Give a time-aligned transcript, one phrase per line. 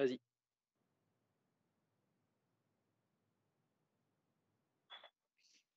[0.00, 0.18] Vas-y.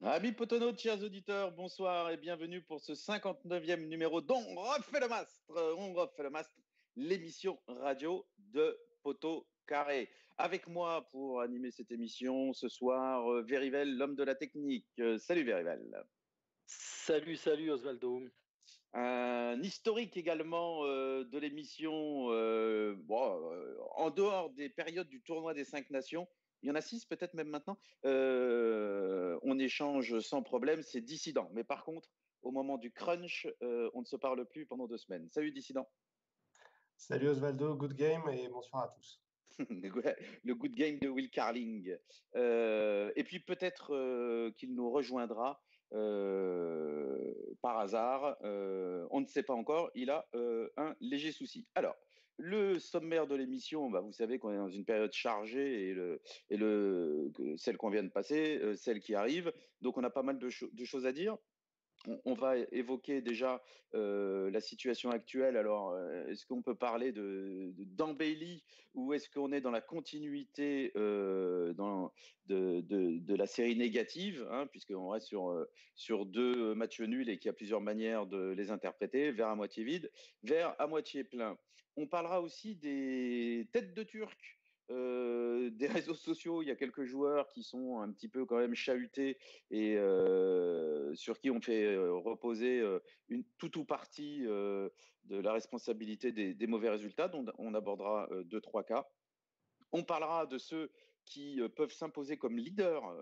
[0.01, 5.41] Amis Potono, chers auditeurs, bonsoir et bienvenue pour ce 59e numéro dont refait le mastre,
[5.77, 6.55] on refait le mastre,
[6.95, 10.09] l'émission radio de Poto Carré.
[10.37, 14.87] Avec moi pour animer cette émission ce soir, euh, Verivel, l'homme de la technique.
[14.99, 15.81] Euh, salut Verivel.
[16.65, 18.21] Salut, salut Osvaldo.
[18.95, 22.27] Un historique également euh, de l'émission,
[23.95, 26.27] en dehors des périodes du tournoi des cinq nations,
[26.61, 31.49] il y en a six peut-être même maintenant, on échange sans problème, c'est dissident.
[31.53, 32.09] Mais par contre,
[32.43, 35.27] au moment du crunch, on ne se parle plus pendant deux semaines.
[35.31, 35.89] Salut dissident.
[36.95, 39.19] Salut Osvaldo, good game et bonsoir à tous.
[39.59, 41.97] le good game de Will Carling.
[42.35, 45.61] et puis peut-être qu'il nous rejoindra
[47.61, 48.37] par hasard.
[48.41, 49.91] on ne sait pas encore.
[49.95, 50.25] Il a
[50.77, 51.65] un léger souci.
[51.75, 51.95] Alors,
[52.37, 56.21] le sommaire de l'émission, bah, vous savez qu'on est dans une période chargée et, le,
[56.49, 59.53] et le, celle qu'on vient de passer, euh, celle qui arrive.
[59.81, 61.37] Donc on a pas mal de choses à dire
[62.25, 63.63] on, va évoquer déjà
[63.95, 65.57] euh, la situation actuelle.
[65.57, 67.73] Alors, euh, est-ce qu'on peut parler de
[68.93, 71.73] ou est-ce qu'on est dans la continuité euh,
[72.47, 75.65] de, la série négative, hein, puisqu'on reste sur,
[75.95, 79.55] sur deux matchs nuls et qu'il y a plusieurs manières de les interpréter, vers à
[79.55, 80.11] moitié vide,
[80.43, 81.57] vers à moitié plein.
[81.95, 87.47] On parlera aussi des têtes de Turcs des réseaux sociaux, il y a quelques joueurs
[87.49, 89.37] qui sont un petit peu quand même chahutés
[89.71, 89.97] et
[91.15, 92.83] sur qui on fait reposer
[93.29, 94.91] une toute ou partie de
[95.29, 97.27] la responsabilité des, mauvais résultats.
[97.27, 99.07] dont on abordera deux trois cas.
[99.91, 100.91] On parlera de ceux
[101.25, 103.15] qui peuvent s'imposer comme leaders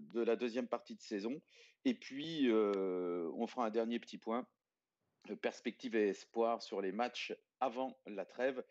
[0.00, 1.40] de la deuxième partie de saison.
[1.84, 4.46] Et puis, on fera un dernier petit point,
[5.36, 8.62] perspective et espoir sur les matchs avant la trêve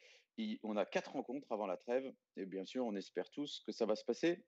[0.64, 3.86] on a quatre rencontres avant la trêve, et bien sûr, on espère tous que ça
[3.86, 4.44] va se passer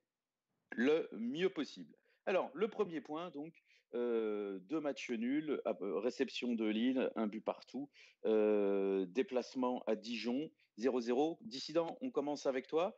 [0.72, 1.96] le mieux possible.
[2.26, 3.52] Alors, le premier point, donc,
[3.94, 7.90] euh, deux matchs nuls, euh, réception de Lille, un but partout,
[8.24, 10.48] euh, déplacement à Dijon,
[10.78, 11.38] 0-0.
[11.40, 12.96] Dissident, on commence avec toi.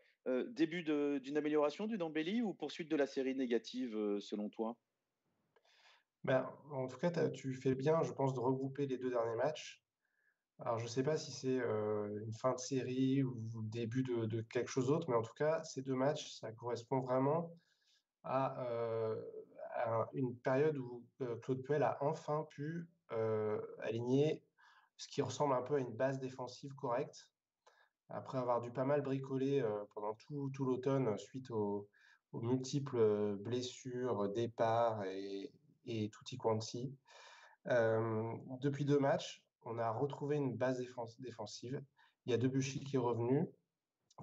[0.50, 4.76] début d'une amélioration du Dambéli ou poursuite de la série négative selon toi?
[6.24, 9.82] Ben, En tout cas, tu fais bien, je pense, de regrouper les deux derniers matchs.
[10.58, 14.42] Alors, je ne sais pas si c'est une fin de série ou le début de,
[14.42, 17.52] quelque chose d'autre, mais en tout cas, ces deux matchs, ça correspond vraiment
[18.22, 18.64] à,
[20.12, 21.04] une période où
[21.42, 22.86] Claude Puel a enfin pu
[23.80, 24.44] aligner
[24.96, 27.28] ce qui ressemble un peu à une base défensive correcte.
[28.08, 31.88] Après avoir dû pas mal bricoler pendant tout, l'automne suite aux,
[32.34, 35.50] multiples blessures, départs et,
[35.86, 36.96] et tutti quanti.
[37.66, 40.82] depuis deux matchs, on a retrouvé une base
[41.20, 41.82] défensive.
[42.26, 43.48] Il y a Debuchy qui est revenu.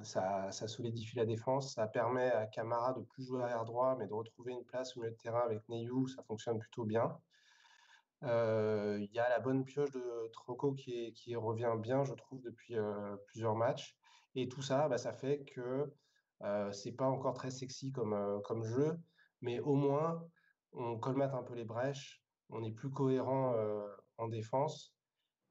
[0.04, 1.74] Ça, solidifie la défense.
[1.74, 5.02] Ça permet à Camara de plus jouer arrière droit, mais de retrouver une place au
[5.02, 6.08] milieu de terrain avec Neyou.
[6.08, 7.18] Ça fonctionne plutôt bien.
[8.24, 12.78] Euh, il y a la bonne pioche de Troco qui, revient bien, je trouve, depuis
[12.78, 13.98] euh, plusieurs matchs.
[14.36, 15.92] Et tout ça, bah, ça fait que
[16.44, 18.98] euh, c'est pas encore très sexy comme, comme jeu,
[19.42, 20.24] mais au moins
[20.74, 23.56] on colmate un peu les brèches, on est plus cohérent
[24.18, 24.96] en défense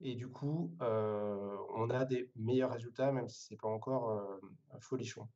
[0.00, 4.10] et du coup, euh, on a des meilleurs résultats, même si ce n'est pas encore
[4.10, 5.28] euh, folichon.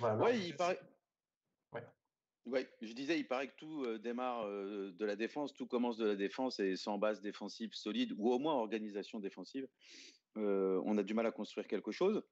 [0.00, 0.78] oui, il paraît.
[2.46, 2.68] Ouais.
[2.82, 6.14] je disais, il paraît que tout euh, démarre de la défense, tout commence de la
[6.14, 9.66] défense et sans base défensive solide ou au moins organisation défensive,
[10.36, 12.22] on a du mal à construire quelque chose.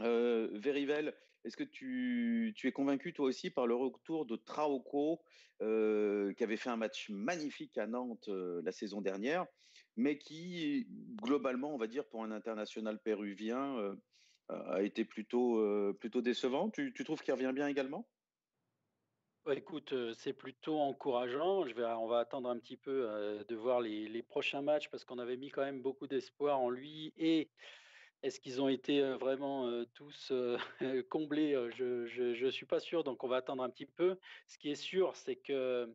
[0.00, 1.14] Euh, Verivel,
[1.44, 5.20] est-ce que tu, es convaincu toi aussi par le retour de Traoko,
[5.58, 9.46] qui avait fait un match magnifique à Nantes la saison dernière
[9.96, 10.86] mais qui,
[11.22, 13.94] globalement, on va dire, pour un international péruvien, euh,
[14.48, 16.70] a été plutôt, euh, décevant?
[16.70, 18.08] Tu, trouves qu'il revient bien également?
[19.44, 21.64] Bah, Écoute, euh, c'est plutôt encourageant.
[21.76, 25.50] On va attendre un petit peu de voir les, prochains matchs parce qu'on avait mis
[25.50, 27.12] quand même beaucoup d'espoir en lui.
[27.16, 27.50] Et
[28.22, 30.32] est-ce qu'ils ont été vraiment tous
[31.10, 31.54] comblés?
[31.74, 34.16] Je ne suis pas sûr, donc on va attendre un petit peu.
[34.46, 35.92] Ce qui est sûr, c'est que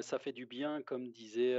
[0.00, 1.58] ça fait du bien, comme disait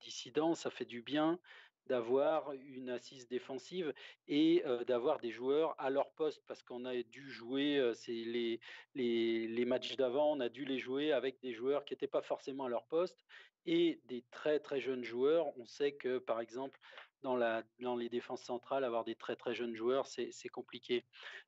[0.00, 1.38] Dissident, ça fait du bien
[1.86, 3.92] d'avoir une assise défensive
[4.28, 8.60] et d'avoir des joueurs à leur poste parce qu'on a dû jouer les,
[8.94, 12.22] les, les, matchs d'avant, on a dû les jouer avec des joueurs qui n'étaient pas
[12.22, 13.24] forcément à leur poste
[13.66, 15.46] et des très très jeunes joueurs.
[15.58, 16.78] On sait que par exemple
[17.26, 21.04] dans, les défenses centrales, avoir des très très jeunes joueurs, c'est compliqué.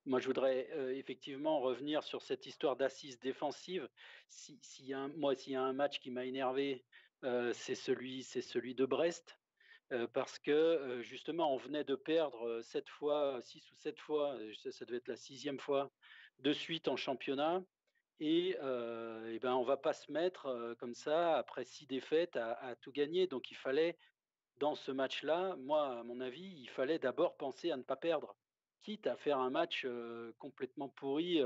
[0.06, 3.88] Moi, je voudrais effectivement revenir sur cette histoire d'assise défensive.
[4.28, 4.58] Si,
[5.16, 6.84] moi, s'il y a un match qui m'a énervé,
[7.52, 9.38] c'est celui, celui de Brest.
[10.12, 14.36] parce que justement, on venait de perdre sept fois, six ou sept fois,
[14.70, 15.90] ça, devait être la sixième fois
[16.40, 17.62] de suite en championnat.
[18.20, 22.74] Et, et ben, on ne va pas se mettre comme ça, après six défaites, à,
[22.80, 23.26] tout gagner.
[23.28, 23.96] Donc il fallait,
[24.58, 28.36] dans ce match-là, moi, à mon avis, il fallait d'abord penser à ne pas perdre
[28.82, 29.86] quitte à faire un match
[30.38, 31.40] complètement pourri,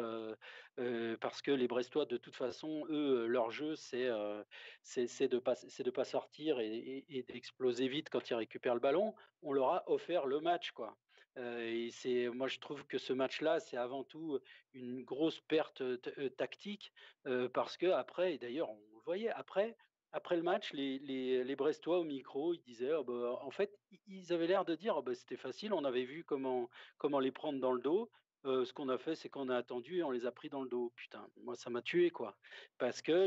[1.21, 6.61] parce que les Brestois, de toute façon, eux, leur jeu, c'est de de pas sortir
[6.61, 9.15] et, d'exploser vite quand ils récupèrent le ballon.
[9.43, 10.97] On leur a offert le match, quoi.
[11.37, 14.39] et moi, je trouve que ce match-là, c'est avant tout
[14.73, 15.83] une grosse perte
[16.37, 16.93] tactique,
[17.53, 19.77] parce que après, et d'ailleurs, on le voyait après,
[20.13, 24.47] après le match, les, Brestois au micro, ils disaient, «Oh, bah, en fait, ils avaient
[24.47, 26.69] l'air de dire, «Oh, bah, c'était facile, on avait vu comment,
[27.21, 28.11] les prendre dans le dos.
[28.45, 30.69] ce qu'on a fait, c'est qu'on a attendu et on les a pris dans le
[30.69, 30.93] dos.
[30.97, 32.37] Putain, moi, ça m'a tué, quoi.
[32.79, 33.27] Parce que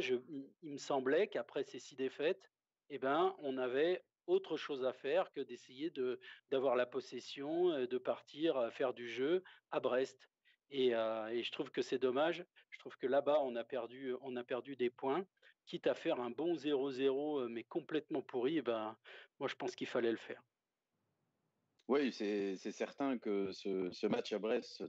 [0.61, 2.51] il me semblait qu'après ces six défaites,
[2.89, 6.19] eh ben, on avait autre chose à faire que d'essayer de,
[6.51, 10.29] d'avoir la possession, de partir faire du jeu à Brest.
[10.69, 12.45] Et, je trouve que c'est dommage.
[12.69, 15.25] Je trouve que là-bas, on a perdu des points
[15.65, 18.97] quitte à faire un bon 0-0, mais complètement pourri, eh ben,
[19.39, 20.44] moi je pense qu'il fallait le faire.
[21.88, 24.83] Oui, c'est certain que ce, match à Brest,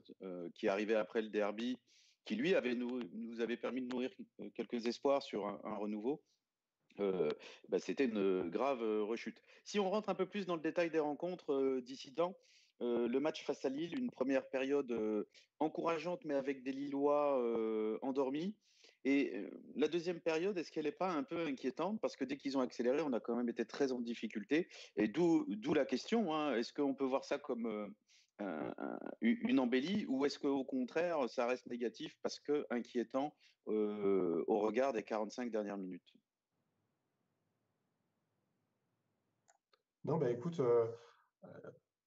[0.54, 1.78] qui arrivait après le derby,
[2.24, 4.10] qui lui avait nous, nous avait permis de nourrir
[4.54, 6.22] quelques espoirs sur un, renouveau,
[6.98, 9.42] bah, c'était une grave rechute.
[9.64, 12.34] Si on rentre un peu plus dans le détail des rencontres dissidents,
[12.80, 15.26] le match face à Lille, une première période
[15.58, 18.54] encourageante, mais avec des Lillois endormis.
[19.08, 22.00] Et la deuxième période, est-ce qu'elle n'est pas un peu inquiétante?
[22.00, 24.68] Parce que dès qu'ils ont accéléré, on a quand même été très en difficulté.
[24.96, 27.94] Et d'où la question, hein, est-ce qu'on peut voir ça comme
[29.20, 30.06] une embellie?
[30.08, 33.32] Ou est-ce qu'au contraire, ça reste négatif parce que inquiétant
[33.66, 36.12] au regard des 45 dernières minutes?
[40.02, 40.60] Non, bah écoute,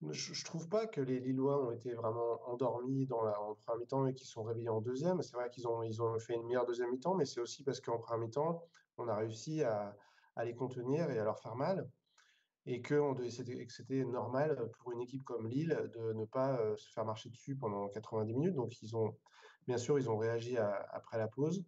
[0.01, 3.79] je, ne trouve pas que les Lillois ont été vraiment endormis dans la, en première
[3.79, 5.21] mi-temps et qu'ils sont réveillés en deuxième.
[5.21, 8.27] C'est vrai qu'ils ont, fait une meilleure deuxième mi-temps, mais c'est aussi parce qu'en première
[8.27, 8.63] mi-temps,
[8.97, 9.95] on a réussi à,
[10.43, 11.89] les contenir et à leur faire mal.
[12.65, 13.01] Et que
[13.69, 17.55] c'était normal pour une équipe comme Lille de ne pas euh, se faire marcher dessus
[17.55, 18.55] pendant 90 minutes.
[18.55, 18.71] Donc,
[19.67, 21.63] bien sûr, ils ont réagi après la pause.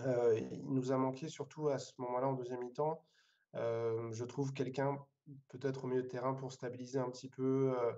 [0.00, 3.02] Euh, il nous a manqué surtout à ce moment-là, en deuxième mi-temps,
[3.54, 4.98] euh, je trouve quelqu'un
[5.48, 7.92] peut-être au milieu de terrain pour stabiliser un petit peu, euh,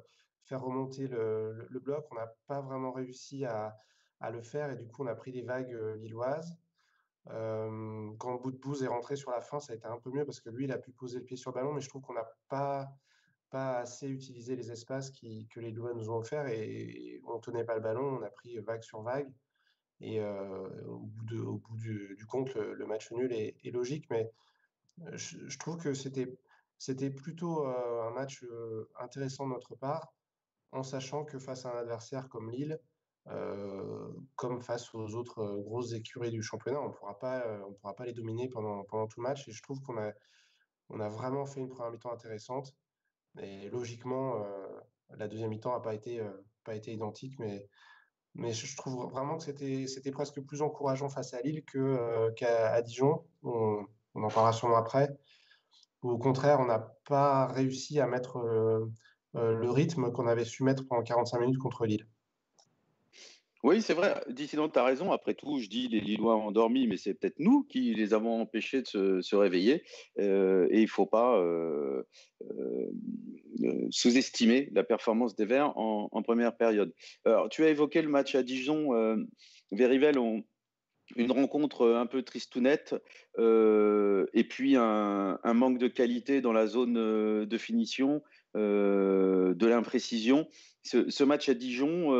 [0.44, 2.06] faire remonter le, bloc.
[2.10, 3.76] On n'a pas vraiment réussi à,
[4.32, 6.56] le faire et du coup on a pris les vagues euh, lilloises.
[7.30, 10.40] Euh, quand Bout est rentré sur la fin, ça a été un peu mieux parce
[10.40, 12.14] que lui, il a pu poser le pied sur le ballon, mais je trouve qu'on
[12.14, 12.90] n'a pas,
[13.50, 17.74] assez utilisé les espaces que les Lillois nous ont offerts et, on ne tenait pas
[17.74, 19.30] le ballon, on a pris vague sur vague.
[20.00, 24.30] Et au bout du, compte, le, match nul est, logique, mais
[25.12, 26.38] je trouve que c'était
[26.78, 28.44] c'était plutôt un match
[28.98, 30.12] intéressant de notre part,
[30.72, 32.78] en sachant que face à un adversaire comme Lille,
[34.36, 38.84] comme face aux autres grosses écuries du championnat, on ne pourra pas les dominer pendant,
[38.84, 39.48] pendant tout match.
[39.48, 40.12] Et je trouve qu'on a,
[40.88, 42.74] on a vraiment fait une première mi-temps intéressante.
[43.40, 44.44] Et logiquement,
[45.10, 46.24] la deuxième mi-temps n'a pas été,
[46.64, 47.68] pas été identique, mais,
[48.34, 51.64] mais je trouve vraiment que c'était, presque plus encourageant face à Lille
[52.36, 53.26] qu'à Dijon.
[53.42, 53.84] On,
[54.14, 55.18] on, en parlera sûrement après
[56.02, 58.86] au contraire, on n'a pas réussi à mettre euh,
[59.36, 62.06] euh, le rythme qu'on avait su mettre pendant 45 minutes contre Lille.
[63.64, 64.22] Oui, c'est vrai.
[64.28, 65.10] Dissident, tu as raison.
[65.10, 68.40] Après tout, je dis les Lillois ont dormi, mais c'est peut-être nous qui les avons
[68.40, 69.82] empêchés de se, réveiller.
[70.20, 71.42] Euh, et il ne faut pas
[73.90, 76.94] sous-estimer la performance des Verts en, première période.
[77.24, 78.92] Alors, tu as évoqué le match à Dijon.
[78.92, 80.42] On,
[81.16, 82.94] une rencontre un peu tristounette
[83.38, 88.22] euh, et puis un, manque de qualité dans la zone euh, de finition,
[88.56, 90.48] euh, de l'imprécision.
[90.82, 92.14] Ce, match à Dijon,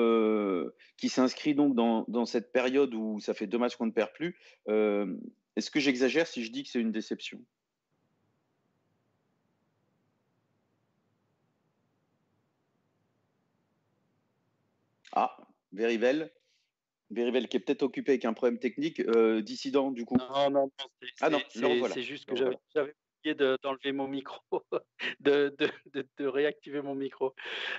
[0.98, 4.36] qui s'inscrit donc dans, cette période où ça fait deux matchs qu'on ne perd plus,
[5.56, 7.40] est-ce que j'exagère si je dis que c'est une déception?
[15.12, 15.34] Ah,
[15.72, 16.30] Verivel
[17.10, 20.16] Verivel qui est peut-être occupé avec un problème technique, euh, dissident du coup.
[20.16, 20.70] Non, non,
[21.20, 24.40] ah non, c'est juste que j'avais oublié d'enlever mon micro,
[25.20, 25.54] de,
[26.20, 27.34] réactiver mon micro.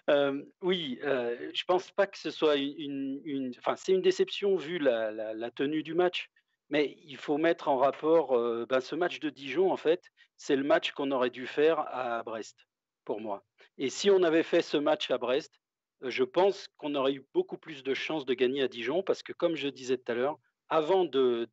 [0.10, 4.80] Euh, oui, euh, je pense pas que ce soit une, enfin c'est une déception vu
[4.80, 6.30] la, tenue du match,
[6.70, 10.04] mais il faut mettre en rapport euh, ben, ce match de Dijon en fait,
[10.38, 12.66] c'est le match qu'on aurait dû faire à Brest
[13.06, 13.44] pour moi.
[13.78, 15.60] Et si on avait fait ce match à Brest,
[16.02, 19.34] je pense qu'on aurait eu beaucoup plus de chances de gagner à Dijon parce que,
[19.34, 20.40] comme je disais tout à l'heure,
[20.70, 21.48] avant de,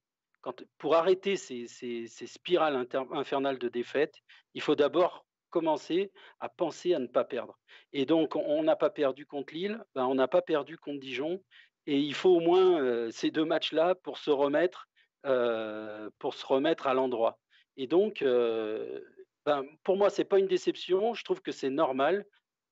[0.78, 1.66] pour arrêter ces,
[2.06, 4.14] spirales infernales de défaites,
[4.54, 7.58] il faut d'abord commencer à penser à ne pas perdre.
[7.92, 11.42] Et donc, on n'a pas perdu contre Lille, ben, on n'a pas perdu contre Dijon.
[11.86, 14.88] Et il faut au moins ces deux matchs-là pour se remettre,
[15.22, 17.38] pour se remettre à l'endroit.
[17.76, 21.14] Et donc, ben, pour moi, ce n'est pas une déception.
[21.14, 22.26] Je trouve que c'est normal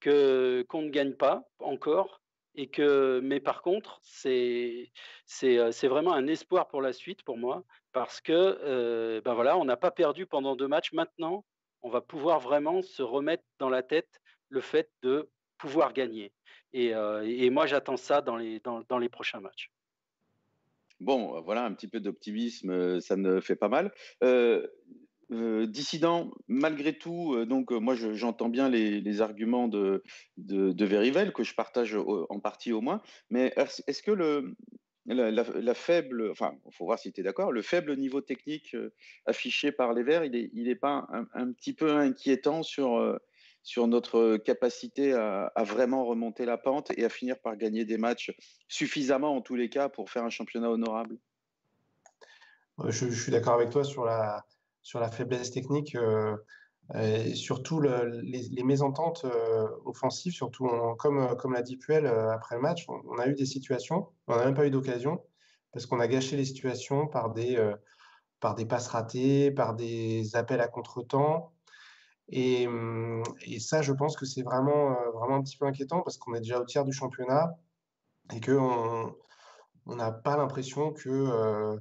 [0.05, 2.21] qu'on ne gagne pas encore.
[2.55, 4.93] Et que, mais par contre, c'est,
[5.27, 7.65] c'est, c'est vraiment un espoir pour la suite pour moi.
[7.93, 10.93] Parce que ben voilà, on n'a pas perdu pendant deux matchs.
[10.93, 11.45] Maintenant,
[11.83, 14.21] on va pouvoir vraiment se remettre dans la tête
[14.51, 16.33] le fait de pouvoir gagner.
[16.73, 19.73] Et, et moi, j'attends ça dans les, dans, dans les prochains matchs.
[21.01, 23.93] Bon, voilà, un petit peu d'optimisme, ça ne fait pas mal.
[24.23, 24.67] Euh,
[25.35, 30.05] euh, dissident, malgré tout, euh, donc euh, moi j'entends bien les, arguments de,
[30.37, 34.55] de, Verivel, que je partage en partie au moins, mais est-ce que le,
[35.07, 38.77] la, faible, enfin, faut voir si tu es d'accord, le faible niveau technique
[39.27, 43.19] affiché par les Verts, il n'est il est pas un, petit peu inquiétant sur,
[43.63, 48.33] sur notre capacité à, vraiment remonter la pente et à finir par gagner des matchs
[48.69, 51.19] suffisamment en tous les cas pour faire un championnat honorable?
[52.89, 54.45] Je suis d'accord avec toi sur la,
[54.85, 56.37] sur la faiblesse technique euh,
[56.95, 62.61] et surtout les, mésententes euh, offensives, surtout comme, comme l'a dit Puel euh, après le
[62.61, 65.25] match, on, a eu des situations, on n'a même pas eu d'occasion
[65.73, 67.73] parce qu'on a gâché les situations par des,
[68.39, 71.53] par des passes ratées, par des appels à contre-temps.
[72.29, 72.69] Et,
[73.45, 76.41] et, ça, je pense que c'est vraiment, vraiment un petit peu inquiétant parce qu'on est
[76.41, 77.59] déjà au tiers du championnat
[78.33, 79.17] et qu'on
[79.87, 81.77] n'a pas l'impression que,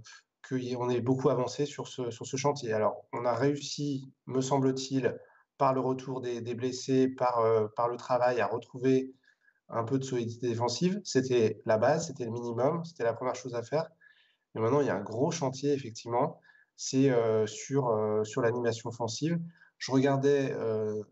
[0.47, 2.73] qu'on ait beaucoup avancé sur ce, sur ce chantier.
[2.73, 5.17] Alors, on a réussi, me semble-t-il,
[5.57, 9.13] par le retour des, blessés, par, euh, par le travail, à retrouver
[9.69, 10.99] un peu de solidité défensive.
[11.03, 13.89] C'était la base, c'était le minimum, c'était la première chose à faire.
[14.53, 16.39] Mais maintenant, il y a un gros chantier, effectivement,
[16.75, 19.39] c'est euh, sur, euh, sur l'animation offensive.
[19.77, 20.55] Je regardais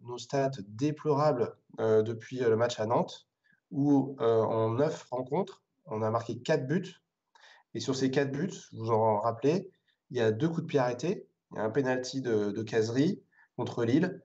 [0.03, 3.27] nos stats déplorables depuis le match à Nantes,
[3.69, 7.01] où en neuf rencontres, on a marqué quatre buts
[7.73, 9.69] et sur ces quatre buts, vous en rappelez,
[10.09, 11.27] il y a deux coups de pied arrêtés.
[11.51, 13.21] Il y a un penalty de, de Casery
[13.57, 14.21] contre Lille,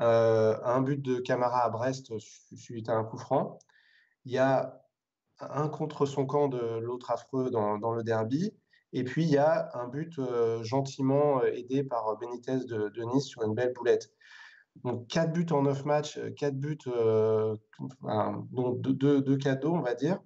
[0.00, 3.58] euh, un but de Camara à Brest suite à un coup franc.
[4.24, 4.80] Il y a
[5.40, 8.52] un contre son camp de l'autre affreux dans, le derby.
[8.92, 13.42] Et puis, il y a un but euh, gentiment aidé par Benitez de, Nice sur
[13.42, 14.12] une belle boulette.
[14.84, 17.56] Donc, quatre buts en neuf matchs, quatre buts, euh,
[18.50, 20.18] donc deux, deux, cadeaux, on va dire,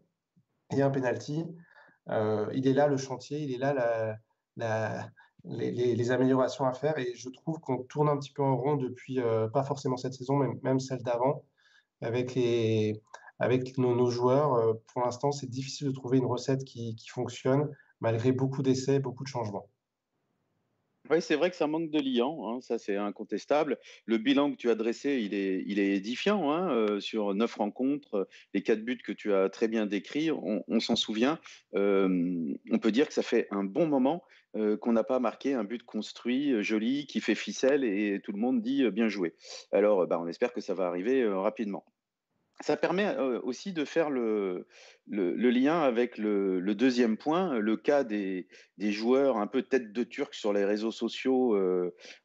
[0.70, 1.44] et un penalty.
[2.10, 4.18] Euh, il est là le chantier, il est là
[5.44, 6.98] les, améliorations à faire.
[6.98, 10.14] Et je trouve qu'on tourne un petit peu en rond depuis, euh, pas forcément cette
[10.14, 11.44] saison, mais même celle d'avant,
[12.00, 12.36] avec,
[13.78, 14.54] nos, joueurs.
[14.54, 17.70] Euh, pour l'instant, c'est difficile de trouver une recette qui, qui fonctionne,
[18.00, 19.68] malgré beaucoup d'essais, beaucoup de changements.
[21.10, 23.78] Oui, c'est vrai que ça manque de liant, hein, ça c'est incontestable.
[24.06, 27.56] Le bilan que tu as dressé, il est, il est édifiant hein, euh, sur neuf
[27.56, 31.38] rencontres, les quatre buts que tu as très bien décrits, on, s'en souvient.
[31.74, 34.24] Euh, on peut dire que ça fait un bon moment
[34.56, 38.38] euh, qu'on n'a pas marqué un but construit, joli, qui fait ficelle et tout le
[38.38, 39.34] monde dit bien joué.
[39.72, 41.84] Alors, bah, on espère que ça va arriver rapidement.
[42.60, 44.66] Ça permet aussi de faire le,
[45.08, 48.46] le, lien avec le, deuxième point, le cas des,
[48.78, 51.58] des, joueurs un peu tête de turc sur les réseaux sociaux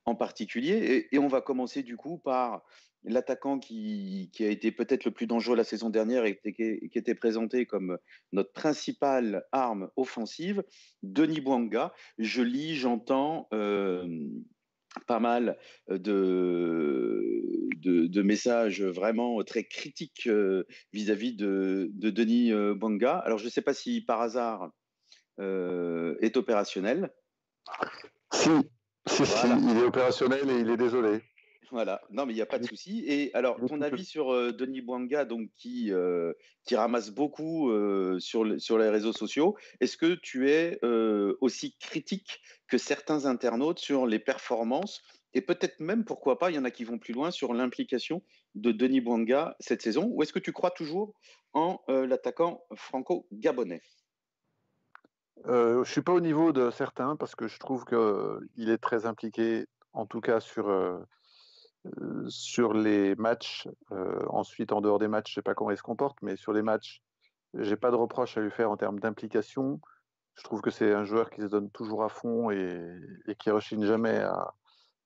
[0.06, 1.08] en particulier.
[1.12, 2.64] Et, on va commencer du coup par
[3.04, 6.98] l'attaquant qui, qui, a été peut-être le plus dangereux la saison dernière et qui, qui,
[6.98, 7.98] était présenté comme
[8.32, 10.64] notre principale arme offensive,
[11.02, 11.92] Denis Bouanga.
[12.20, 13.50] Je lis, j'entends
[15.08, 15.58] pas mal
[15.90, 17.22] de,
[17.78, 20.30] de, messages vraiment très critiques
[20.94, 23.18] vis-à-vis de, de, Denis Banga.
[23.18, 24.72] Alors, je ne sais pas si par hasard
[25.40, 27.12] est opérationnel.
[28.34, 28.50] Si,
[29.08, 31.22] si, si, il est opérationnel et il est désolé.
[31.72, 33.04] Voilà, non mais il n'y a pas de souci.
[33.06, 36.34] Et alors, ton avis sur euh, Denis Bouanga, donc qui, euh,
[36.66, 40.80] qui ramasse beaucoup euh, sur, sur les réseaux sociaux, est-ce que tu es
[41.42, 45.02] aussi critique que certains internautes sur les performances
[45.34, 48.24] et peut-être même, pourquoi pas, il y en a qui vont plus loin sur l'implication
[48.56, 51.14] de Denis Bouanga cette saison, ou est-ce que tu crois toujours
[51.54, 53.82] en l'attaquant franco-gabonais?
[55.46, 59.06] Je ne suis pas au niveau de certains parce que je trouve qu'il est très
[59.06, 60.68] impliqué, en tout cas sur
[62.28, 63.68] sur les matchs,
[64.28, 66.54] ensuite en dehors des matchs, je ne sais pas comment il se comporte, mais sur
[66.54, 67.02] les matchs,
[67.54, 69.80] j'ai pas de reproche à lui faire en termes d'implication.
[70.40, 72.82] Je trouve que c'est un joueur qui se donne toujours à fond et,
[73.28, 74.24] et qui rechigne jamais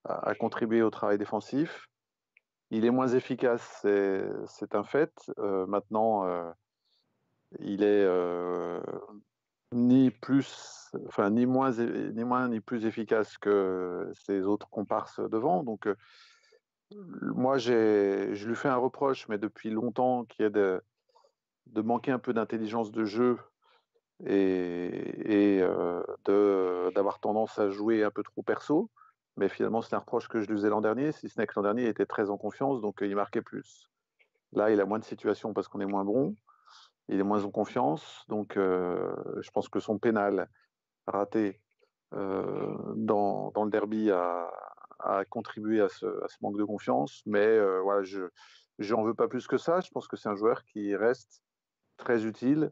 [0.04, 1.88] à, contribuer au travail défensif.
[2.70, 5.12] Il est moins efficace, c'est un fait.
[5.66, 6.24] maintenant,
[7.58, 8.08] il est
[9.72, 15.64] ni plus, enfin ni moins, ni moins ni plus efficace que ses autres comparses devant.
[15.64, 15.88] Donc
[17.22, 20.80] moi, je lui fais un reproche, mais depuis longtemps, qui est de
[21.74, 23.36] manquer un peu d'intelligence de jeu
[24.26, 28.90] et, euh, d'avoir tendance à jouer un peu trop perso.
[29.36, 31.54] Mais finalement, c'est un reproche que je lui faisais l'an dernier, si ce n'est que
[31.56, 33.90] l'an dernier, il était très en confiance, donc il marquait plus.
[34.52, 36.36] Là, il a moins de situations parce qu'on est moins bon,
[37.08, 40.48] il est moins en confiance, donc euh, je pense que son pénal
[41.08, 41.60] raté
[42.14, 44.50] euh, dans, dans, le derby a,
[45.28, 47.22] contribué à ce, à ce, manque de confiance.
[47.26, 49.80] Mais voilà, je n'en veux pas plus que ça.
[49.80, 51.42] Je pense que c'est un joueur qui reste
[51.96, 52.70] très utile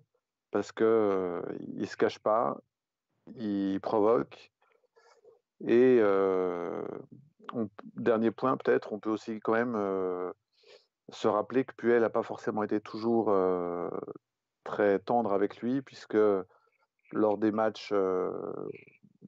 [0.52, 1.42] parce qu'il euh,
[1.74, 2.58] ne se cache pas,
[3.34, 4.52] il provoque.
[5.66, 6.84] Et euh,
[7.96, 10.30] dernier point, peut-être, on peut aussi quand même euh,
[11.08, 13.88] se rappeler que Puel n'a pas forcément été toujours euh,
[14.64, 16.18] très tendre avec lui, puisque
[17.12, 17.92] lors des matchs,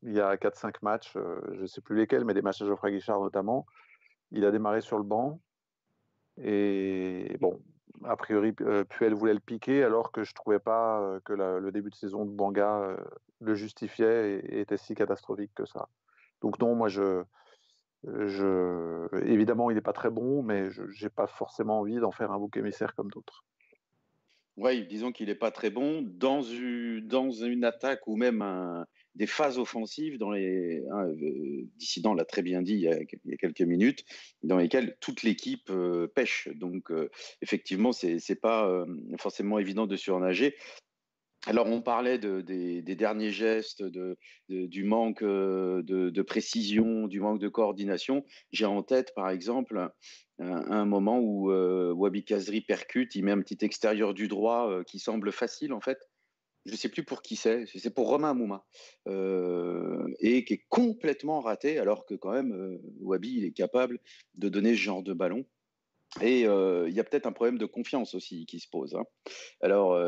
[0.03, 2.93] il y a 4-5 matchs, je ne sais plus lesquels, mais des matchs à Geoffrey
[2.93, 3.67] Guichard notamment,
[4.31, 5.41] il a démarré sur le banc.
[6.39, 7.63] Et bon,
[8.03, 11.71] a priori, euh, Puel voulait le piquer, alors que je trouvais pas euh, que le
[11.71, 12.97] début de saison de Banga euh,
[13.41, 15.89] le justifiait et, était si catastrophique que ça.
[16.41, 17.23] Donc non, moi je,
[18.05, 22.33] je évidemment il n'est pas très bon, mais je n'ai pas forcément envie d'en faire
[22.33, 23.45] un bouc émissaire comme d'autres.
[24.57, 28.87] Oui, disons qu'il n'est pas très bon dans une, dans une attaque ou même un,
[29.15, 33.37] des phases offensives dans les hein, euh, Dissident l'a très bien dit il y, a,
[33.37, 34.05] quelques minutes
[34.43, 38.85] dans lesquelles toute l'équipe euh, pêche donc euh, effectivement c'est c'est pas
[39.19, 40.57] forcément évident de surnager
[41.47, 44.17] alors, on parlait de, des, derniers gestes, de,
[44.49, 48.25] du manque de, précision, du manque de coordination.
[48.51, 49.91] J'ai en tête, par exemple,
[50.39, 55.33] un, moment où Wabi Kazri percute, il met un petit extérieur du droit qui semble
[55.33, 55.99] facile, en fait,
[56.67, 58.65] je ne sais plus pour qui c'est, c'est pour Romain Mouma,
[59.09, 63.99] euh, et qui est complètement raté, alors que quand même, euh, Wabi, il est capable
[64.35, 65.45] de donner ce genre de ballon.
[66.23, 68.95] Et euh, il y a peut-être un problème de confiance aussi qui se pose.
[68.95, 69.05] Hein.
[69.61, 69.99] Alors,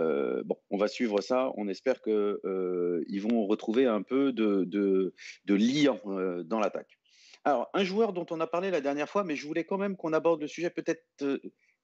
[0.44, 1.50] bon, on va suivre ça.
[1.56, 5.14] On espère qu'ils vont retrouver un peu de, de,
[5.46, 5.98] de lien
[6.44, 6.96] dans l'attaque.
[7.42, 9.96] Alors, un joueur dont on a parlé la dernière fois, mais je voulais quand même
[9.96, 11.02] qu'on aborde le sujet peut-être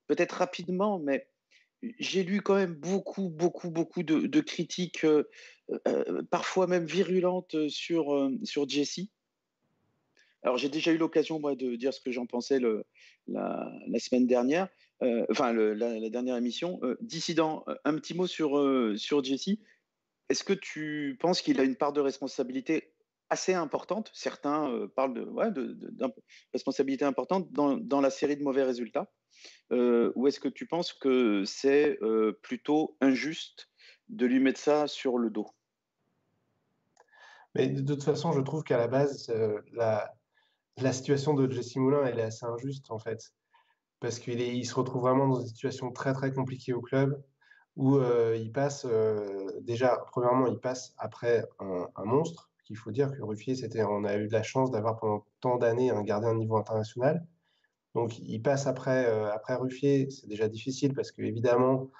[0.07, 1.27] peut-être rapidement, mais
[1.99, 5.25] j'ai lu quand même beaucoup, beaucoup, beaucoup de, critiques, euh,
[5.88, 9.01] euh, parfois même virulentes sur, euh, sur Jesse.
[10.42, 12.59] Alors j'ai déjà eu l'occasion moi de dire ce que j'en pensais
[13.29, 14.68] la, semaine dernière,
[15.31, 16.81] enfin la, dernière émission.
[17.01, 18.61] Dissident, un petit mot sur,
[18.97, 19.51] sur Jesse.
[20.29, 22.92] Est-ce que tu penses qu'il a une part de responsabilité
[23.33, 25.77] assez importante Certains parlent de, ouais, de,
[26.53, 29.09] responsabilité importante dans, la série de mauvais résultats.
[29.73, 33.71] Euh, ou est-ce que tu penses que c'est euh, plutôt injuste
[34.09, 35.49] de lui mettre ça sur le dos?
[37.55, 40.12] Mais de toute façon, je trouve qu'à la base, euh, la,
[40.92, 43.33] situation de Jesse Moulin, elle est assez injuste en fait.
[44.01, 47.23] Parce qu'il il se retrouve vraiment dans une situation très très compliquée au club
[47.77, 47.99] où
[48.35, 48.87] il passe,
[49.62, 52.52] déjà, premièrement, il passe après un monstre.
[52.64, 55.57] Qu'il faut dire que Ruffier, c'était, on a eu de la chance d'avoir pendant tant
[55.57, 57.27] d'années un gardien de niveau international.
[57.94, 60.11] Donc, il passe après, euh, après Ruffier.
[60.11, 61.90] C'est déjà difficile parce que, évidemment,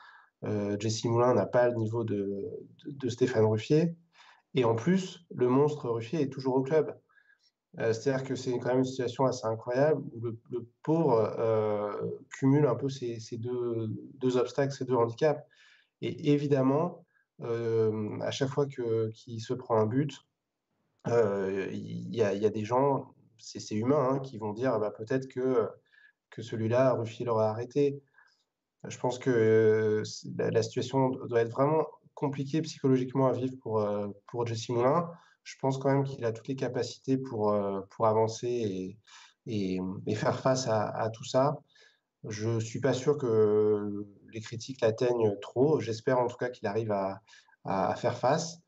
[0.44, 2.51] euh, Jesse Moulin n'a pas le niveau de,
[2.87, 3.94] de, Stéphane Ruffier.
[4.55, 6.96] Et en plus, le monstre Ruffier est toujours au club.
[7.79, 12.75] Euh, c'est-à-dire que c'est quand même une situation assez incroyable où le, pauvre cumule un
[12.75, 15.42] peu ces, ces deux, deux, obstacles, ces deux handicaps.
[16.01, 17.07] Et évidemment,
[17.40, 20.12] à chaque fois qu'il se prend un but,
[21.07, 25.69] il y, a des gens, c'est humain, hein, qui vont dire bah, peut-être que
[26.33, 28.03] que celui-là, Ruffier l'aurait arrêté.
[28.85, 30.03] Je pense que euh,
[30.37, 35.09] la, situation doit être vraiment compliquée psychologiquement à vivre pour, euh, pour Jesse Moulin.
[35.45, 38.99] Je pense quand même qu'il a toutes les capacités pour, euh, pour avancer
[39.47, 41.59] et, et, faire face à, tout ça.
[42.29, 45.81] Je ne suis pas sûr que les critiques l'atteignent trop.
[45.81, 47.21] J'espère en tout cas qu'il arrive à,
[47.65, 48.59] à, faire face.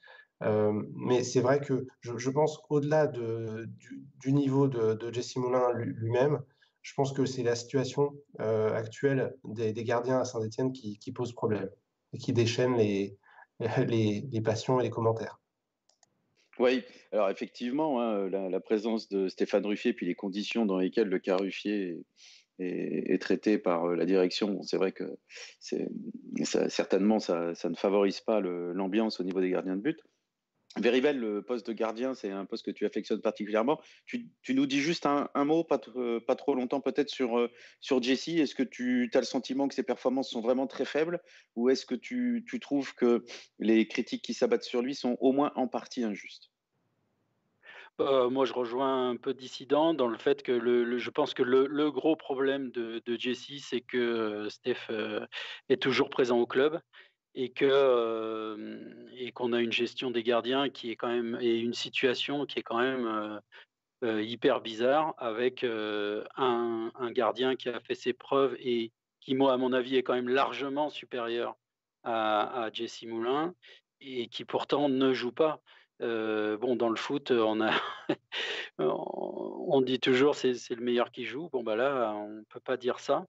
[0.41, 3.69] Mais c'est vrai que je, pense au-delà de,
[4.21, 6.41] du, niveau de, Jesse Moulin lui-même,
[6.85, 11.71] je pense que c'est la situation euh, actuelle des, gardiens à Saint-Etienne qui, pose problème
[12.13, 15.41] et qui déchaîne les, passions et les commentaires.
[16.59, 21.19] Oui, alors effectivement, hein, la, présence de Stéphane Ruffier puis les conditions dans lesquelles le
[21.19, 22.05] cas Ruffier
[22.59, 25.05] est, traité par euh, la direction, c'est vrai que
[26.69, 29.99] certainement ça, ne favorise pas l'ambiance au niveau des gardiens de but.
[30.77, 33.81] Vérivel, le poste de gardien, c'est un poste que tu affectionnes particulièrement.
[34.07, 37.49] Tu, nous dis juste un, mot, pas, trop longtemps peut-être, sur, euh,
[37.81, 38.29] sur Jesse.
[38.29, 41.21] Est-ce que tu as le sentiment que ses performances sont vraiment très faibles
[41.55, 43.25] ou est-ce que tu, trouves que
[43.61, 46.51] les critiques qui s'abattent sur lui sont au moins en partie injustes?
[47.97, 50.59] Bah, moi, je rejoins un peu dissident dans le fait que
[50.99, 55.25] je pense que le, gros problème de, Jesse, c'est que euh, Steph euh,
[55.69, 56.81] est toujours présent au club
[57.35, 58.57] et que
[59.17, 62.61] et qu'on a une gestion des gardiens qui est quand même et une situation qui
[62.61, 63.41] est quand même
[64.03, 69.73] hyper bizarre avec un, gardien qui a fait ses preuves et qui, moi, à mon
[69.73, 71.57] avis, est quand même largement supérieur
[72.03, 73.55] à, Jesse Moulin
[74.01, 75.61] et qui pourtant ne joue pas.
[76.01, 77.73] Bon, dans le foot, on a,
[78.79, 81.49] on dit toujours c'est c'est le meilleur qui joue.
[81.51, 83.27] Bon, bah là, on peut pas dire ça.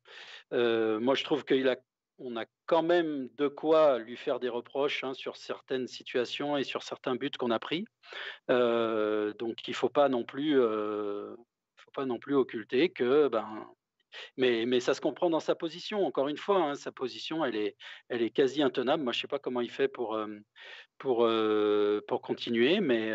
[0.51, 1.77] Moi, je trouve qu'il a,
[2.17, 6.63] on a quand même de quoi lui faire des reproches hein, sur certaines situations et
[6.63, 7.85] sur certains buts qu'on a pris.
[8.49, 13.67] Euh, donc, il faut pas non plus, faut pas non plus occulter que ben
[14.37, 16.05] mais, mais ça se comprend dans sa position.
[16.05, 17.75] Encore une fois, hein, sa position, elle est,
[18.07, 19.03] elle est quasi intenable.
[19.03, 20.17] Moi, je ne sais pas comment il fait pour,
[20.97, 21.27] pour,
[22.07, 23.11] pour continuer, mais,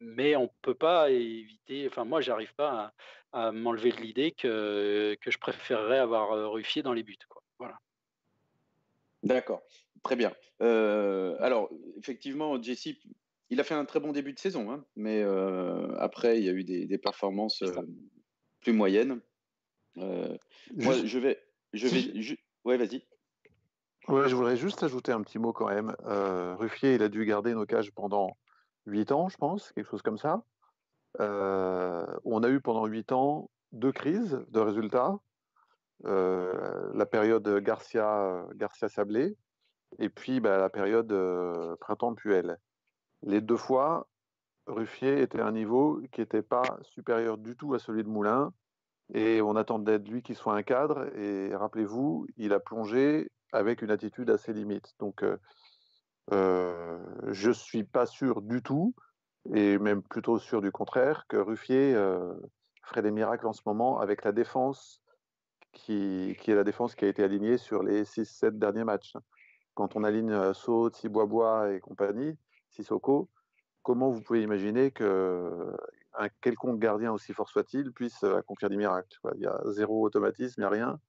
[0.00, 1.86] mais on ne peut pas éviter.
[1.88, 2.92] Enfin, moi, j'arrive pas
[3.32, 7.16] à, m'enlever de l'idée que, que je préférerais avoir Ruffier dans les buts.
[9.26, 9.62] D'accord,
[10.02, 10.32] très bien.
[10.60, 12.88] alors, effectivement, Jesse,
[13.50, 15.22] il a fait un très bon début de saison, hein, mais
[15.98, 17.62] après, il y a eu des, des performances
[18.60, 19.20] plus moyennes.
[19.98, 20.36] Euh,
[20.74, 21.40] moi, je vais.
[21.72, 23.04] Je vais Ouais, vas-y.
[24.08, 25.94] Ouais, je voudrais juste ajouter un petit mot quand même.
[26.04, 28.36] Euh, Ruffier, il a dû garder nos cages pendant
[28.86, 30.42] 8 ans, je pense, quelque chose comme ça.
[31.20, 35.18] Euh, on a eu pendant 8 ans deux crises de résultats.
[36.04, 39.36] La période Garcia, Garcia Sablé
[39.98, 41.12] et puis bah, la période
[41.80, 42.58] Printemps Puel.
[43.22, 44.08] Les deux fois,
[44.66, 48.52] Ruffier était à un niveau qui n'était pas supérieur du tout à celui de Moulin
[49.14, 51.06] et on attendait de lui qu'il soit un cadre.
[51.16, 54.94] Et rappelez-vous, il a plongé avec une attitude assez limite.
[54.98, 55.36] Donc, euh,
[56.32, 58.94] euh, je ne suis pas sûr du tout,
[59.54, 62.34] et même plutôt sûr du contraire, que Ruffier euh,
[62.82, 65.00] ferait des miracles en ce moment avec la défense
[65.76, 69.14] qui, qui, est la défense qui a été alignée sur les 6-7 derniers matchs.
[69.74, 72.36] Quand on aligne Saut, Tibois et compagnie,
[72.70, 73.28] Sissoko,
[73.82, 75.72] comment vous pouvez imaginer que
[76.18, 79.18] un quelconque gardien, aussi fort soit-il, puisse euh, accomplir des miracles.
[79.34, 81.00] Il y a zéro automatisme, il n'y a rien.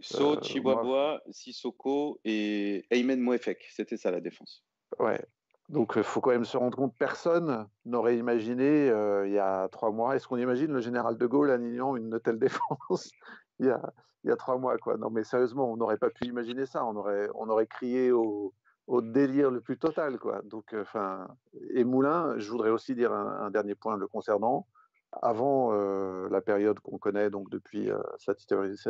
[0.00, 4.64] So, euh, Chihuahua, Sissoko et Aymen Moefek, c'était ça la défense.
[4.98, 5.20] Ouais.
[5.68, 8.86] Donc il faut quand même se rendre compte, personne n'aurait imaginé
[9.26, 10.16] il y a trois mois.
[10.16, 13.10] Est-ce qu'on imagine le général de Gaulle alignant une telle défense?
[13.60, 13.66] Il,
[14.24, 16.84] y a, trois mois quoi Non mais sérieusement, on n'aurait pas pu imaginer ça.
[16.84, 18.52] On aurait, on aurait crié au,
[19.02, 20.40] délire le plus total, quoi.
[20.44, 21.28] Donc, euh, enfin,
[21.74, 24.66] et Moulin, je voudrais aussi dire un, dernier point le concernant.
[25.22, 28.34] Avant euh, la période qu'on connaît, donc depuis euh, sa,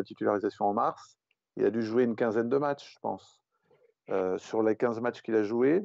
[0.04, 1.18] titularisation en mars,
[1.56, 3.40] il a dû jouer une quinzaine de matchs, je pense.
[4.38, 5.84] sur les 15 matchs qu'il a joués,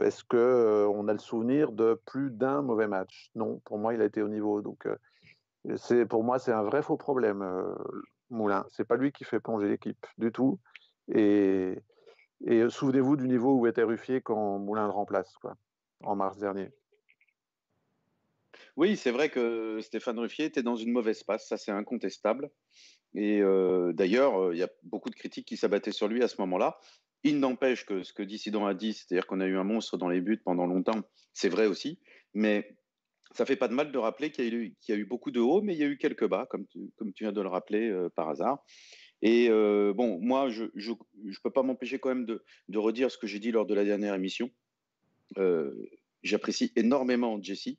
[0.00, 3.30] est-ce que on a le souvenir de plus d'un mauvais match?
[3.34, 4.62] Non, pour moi, il a été au niveau.
[4.62, 4.88] Donc,
[5.76, 7.44] c'est pour moi, c'est un vrai faux problème,
[8.30, 8.64] Moulin.
[8.70, 10.60] C'est pas lui qui fait plonger l'équipe du tout.
[11.12, 11.76] Et
[12.44, 15.56] et euh, souvenez-vous du niveau où était Ruffier quand Moulin le remplace, quoi,
[16.02, 16.70] en mars dernier.
[18.76, 22.50] Oui, c'est vrai que Stéphane Ruffier était dans une mauvaise passe, ça c'est incontestable.
[23.14, 26.28] Et euh, d'ailleurs, euh, il y a beaucoup de critiques qui s'abattaient sur lui à
[26.28, 26.78] ce moment-là.
[27.22, 30.08] Il n'empêche que ce que Dissident a dit, c'est-à-dire qu'on a eu un monstre dans
[30.08, 31.00] les buts pendant longtemps,
[31.32, 31.98] c'est vrai aussi.
[32.34, 32.76] Mais
[33.32, 35.74] ça fait pas de mal de rappeler qu'il y, a eu beaucoup de hauts, mais
[35.74, 38.62] il y a eu quelques bas, comme tu, viens de le rappeler par hasard.
[39.22, 42.42] Et euh, bon, moi, je ne peux pas m'empêcher quand même de,
[42.78, 44.50] redire ce que j'ai dit lors de la dernière émission.
[45.38, 45.72] Euh,
[46.22, 47.76] j'apprécie énormément Jesse.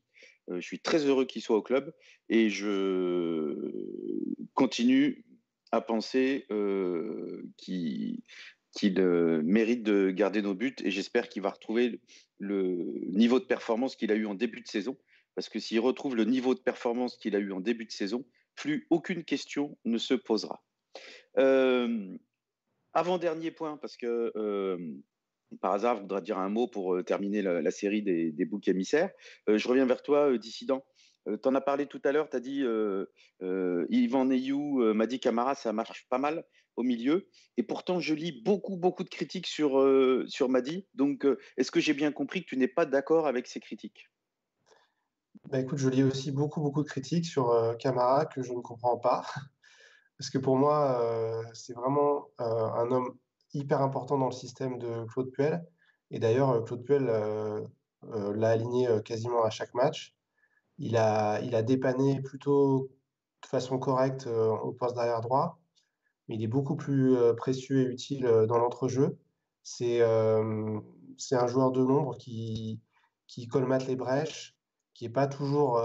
[0.50, 1.94] Euh, je suis très heureux qu'il soit au club
[2.30, 3.56] et je
[4.54, 5.26] continue
[5.72, 6.46] à penser
[7.58, 8.22] qu'il
[9.44, 12.00] mérite de garder nos buts et j'espère qu'il va retrouver
[12.40, 14.98] le niveau de performance qu'il a eu en début de saison.
[15.38, 18.26] Parce que s'il retrouve le niveau de performance qu'il a eu en début de saison,
[18.56, 20.64] plus aucune question ne se posera.
[21.38, 22.18] Euh,
[22.94, 24.96] avant-dernier point, parce que euh,
[25.62, 29.12] par hasard, je voudrais dire un mot pour euh, terminer la, série des, boucs émissaires.
[29.48, 30.84] je reviens vers toi, Dissident.
[31.28, 32.64] tu en as parlé tout à l'heure, tu as dit
[33.40, 36.46] Yvan Neyou, Madi Camara, ça marche pas mal
[36.78, 37.30] au milieu.
[37.58, 39.86] Et pourtant, je lis beaucoup, beaucoup de critiques sur,
[40.28, 40.88] sur Madi.
[40.96, 44.10] Donc, est-ce que j'ai bien compris que tu n'es pas d'accord avec ces critiques?
[45.50, 48.98] Bah, écoute, je lis aussi beaucoup, beaucoup de critiques sur Camara que je ne comprends
[48.98, 49.26] pas.
[50.18, 53.18] Parce que pour moi, euh, c'est vraiment euh, un homme
[53.54, 55.66] hyper important dans le système de Claude Puel.
[56.10, 57.06] Et d'ailleurs, euh, Claude Puel
[58.04, 60.16] l'a aligné quasiment à chaque match.
[60.78, 62.90] Il a, il a dépanné plutôt
[63.42, 65.60] de façon correcte au poste d'arrière droit,
[66.28, 69.18] mais il est beaucoup plus précieux et utile dans l'entrejeu.
[69.64, 72.80] C'est un joueur de l'ombre qui,
[73.26, 74.57] qui colmate les brèches,
[74.98, 75.80] qui n'est pas toujours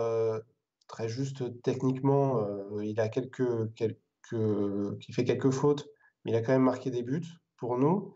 [0.89, 2.47] très juste techniquement.
[2.83, 5.87] il a quelques, quelques, qui fait quelques fautes,
[6.25, 7.27] mais il a quand même marqué des buts
[7.59, 8.15] pour nous.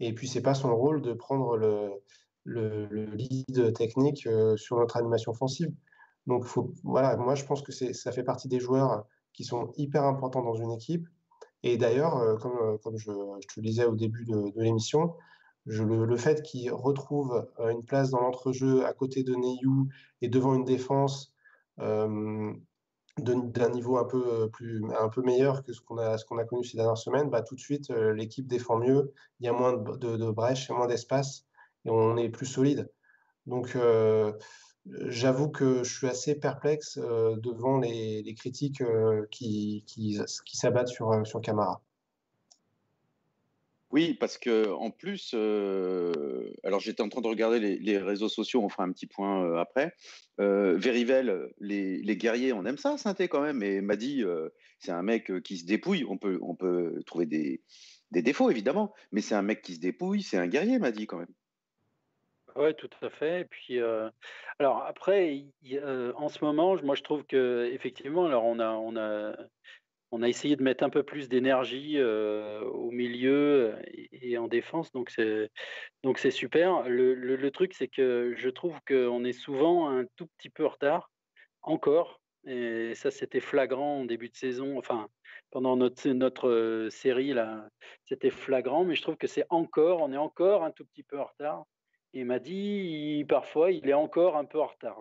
[0.00, 2.02] Et puis, c'est pas son rôle de prendre le,
[2.44, 5.72] le, lead technique sur notre animation offensive.
[6.26, 10.04] Donc, faut, voilà, moi, je pense que ça fait partie des joueurs qui sont hyper
[10.04, 11.08] importants dans une équipe.
[11.62, 15.14] Et d'ailleurs, comme, comme je, te le disais au début de, l'émission,
[15.66, 19.88] le, fait qu'il retrouve une place dans l'entrejeu à côté de Neyou
[20.20, 21.34] et devant une défense
[21.78, 26.98] d'un niveau un peu, plus, un peu meilleur que ce qu'on a, connu ces dernières
[26.98, 30.74] semaines, bah, tout de suite, l'équipe défend mieux, il y a moins de, brèches, il
[30.74, 31.46] moins d'espace,
[31.84, 32.90] et on est plus solide.
[33.46, 33.76] Donc,
[34.86, 38.82] j'avoue que je suis assez perplexe devant les, critiques
[39.30, 39.84] qui,
[40.52, 41.82] s'abattent sur Camara.
[43.94, 48.60] Oui, parce que en plus, euh, alors j'étais en train de regarder les, réseaux sociaux,
[48.60, 49.94] on fera un petit point euh, après.
[50.40, 53.62] Euh, Verivel, les, guerriers, on aime ça, Synthé quand même.
[53.62, 54.24] Et m'a dit,
[54.80, 56.04] c'est un mec qui se dépouille.
[56.08, 57.62] On peut, on peut trouver des,
[58.10, 61.18] défauts évidemment, mais c'est un mec qui se dépouille, c'est un guerrier, m'a dit quand
[61.18, 61.32] même.
[62.56, 63.42] Oui, tout à fait.
[63.42, 63.78] Et puis,
[64.58, 65.44] alors après,
[66.16, 69.36] en ce moment, moi je trouve que effectivement, alors on a, on a
[70.14, 73.74] on a essayé de mettre un peu plus d'énergie au milieu
[74.12, 75.50] et, en défense, donc c'est
[76.02, 76.88] donc c'est super.
[76.88, 81.10] Le, truc, c'est que je trouve qu'on est souvent un tout petit peu en retard,
[81.62, 82.20] encore.
[82.46, 84.78] Et ça, c'était flagrant en début de saison.
[84.78, 85.08] Enfin,
[85.50, 87.68] pendant notre, notre série là,
[88.04, 91.18] c'était flagrant, mais je trouve que c'est encore, on est encore un tout petit peu
[91.18, 91.64] en retard
[92.14, 95.00] il m'a dit, parfois, il est encore un peu en retard.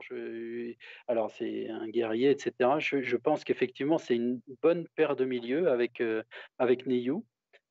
[1.07, 2.79] alors, c'est un guerrier, etc.
[2.79, 6.23] Je, pense qu'effectivement, c'est une bonne paire de milieu avec, euh,
[6.57, 6.85] avec.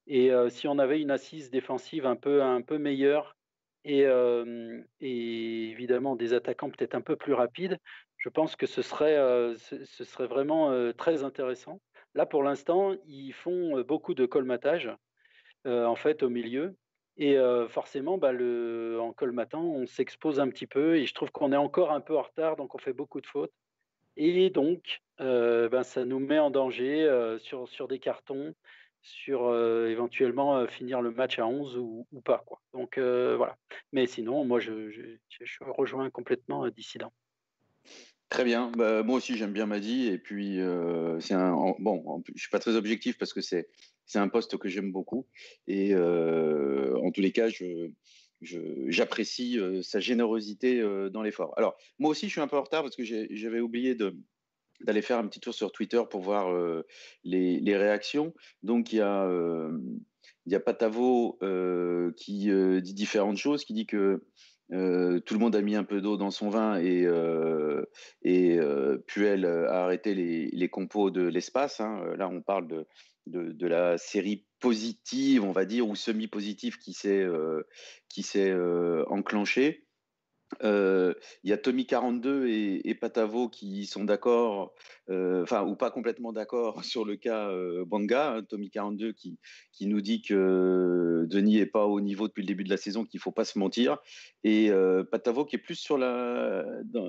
[0.07, 3.37] Et euh, si on avait une assise défensive un peu, un peu meilleure
[3.85, 7.79] et, euh, et évidemment des attaquants peut-être un peu plus rapides,
[8.19, 9.17] je pense que ce serait,
[9.59, 11.81] ce, ce serait vraiment très intéressant.
[12.15, 14.89] Là, pour l'instant, ils font beaucoup de colmatage
[15.65, 16.77] en fait au milieu
[17.19, 17.37] et
[17.69, 21.93] forcément, bah, en colmatant, on s'expose un petit peu et je trouve qu'on est encore
[21.93, 23.53] un peu en retard, donc on fait beaucoup de fautes.
[24.17, 28.55] Et donc, ben, ça nous met en danger sur, des cartons,
[29.03, 29.55] sur
[29.87, 32.45] éventuellement finir le match à 11 ou, pas.
[32.73, 33.57] Donc voilà.
[33.93, 35.19] Mais sinon, moi, je,
[35.61, 37.13] rejoins complètement Dissident.
[38.31, 38.73] Très bien.
[38.79, 40.07] Bah, moi aussi, j'aime bien Madi.
[40.07, 40.59] Et puis.
[40.59, 43.69] Bon, je suis pas très objectif parce que c'est
[44.07, 45.27] c'est un poste que j'aime beaucoup.
[45.67, 47.49] Et en tous les cas,
[48.41, 51.55] j'apprécie sa générosité dans l'effort.
[51.57, 53.97] Alors, moi aussi, je suis un peu en retard parce que j'avais oublié
[54.81, 56.53] d'aller faire un petit tour sur Twitter pour voir
[57.25, 58.35] les, réactions.
[58.63, 61.39] Donc, il y a, Patavo
[62.17, 62.51] qui
[62.83, 64.23] dit différentes choses, qui dit que
[64.73, 67.85] euh, tout le monde a mis un peu d'eau dans son vin et, euh,
[68.25, 71.81] euh, Puel a arrêté les, les compos de l'espace.
[71.81, 72.03] Hein.
[72.17, 72.87] Là, on parle de,
[73.27, 77.27] de, la série positive, on va dire, ou semi-positive qui s'est
[78.09, 78.55] qui s'est
[79.09, 79.87] enclenchée.
[80.63, 84.75] Il y a Tommy 42 et, et Patavo qui sont d'accord,
[85.09, 87.51] enfin ou pas complètement d'accord sur le cas
[87.87, 88.35] Banga.
[88.35, 88.43] Hein.
[88.45, 89.39] Tommy 42 qui,
[89.73, 93.05] qui nous dit que Denis est pas au niveau depuis le début de la saison,
[93.05, 93.99] qu'il faut pas se mentir,
[94.45, 94.71] et
[95.11, 96.65] Patavo qui est plus sur la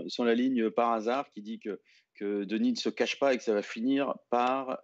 [0.07, 1.79] sur la ligne par hasard, qui dit que
[2.15, 4.79] que Denis ne se cache pas et que ça va finir par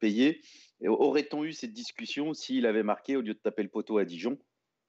[0.00, 0.40] payer.
[0.84, 4.38] Aurait-on eu cette discussion s'il avait marqué au lieu de taper le poteau à Dijon?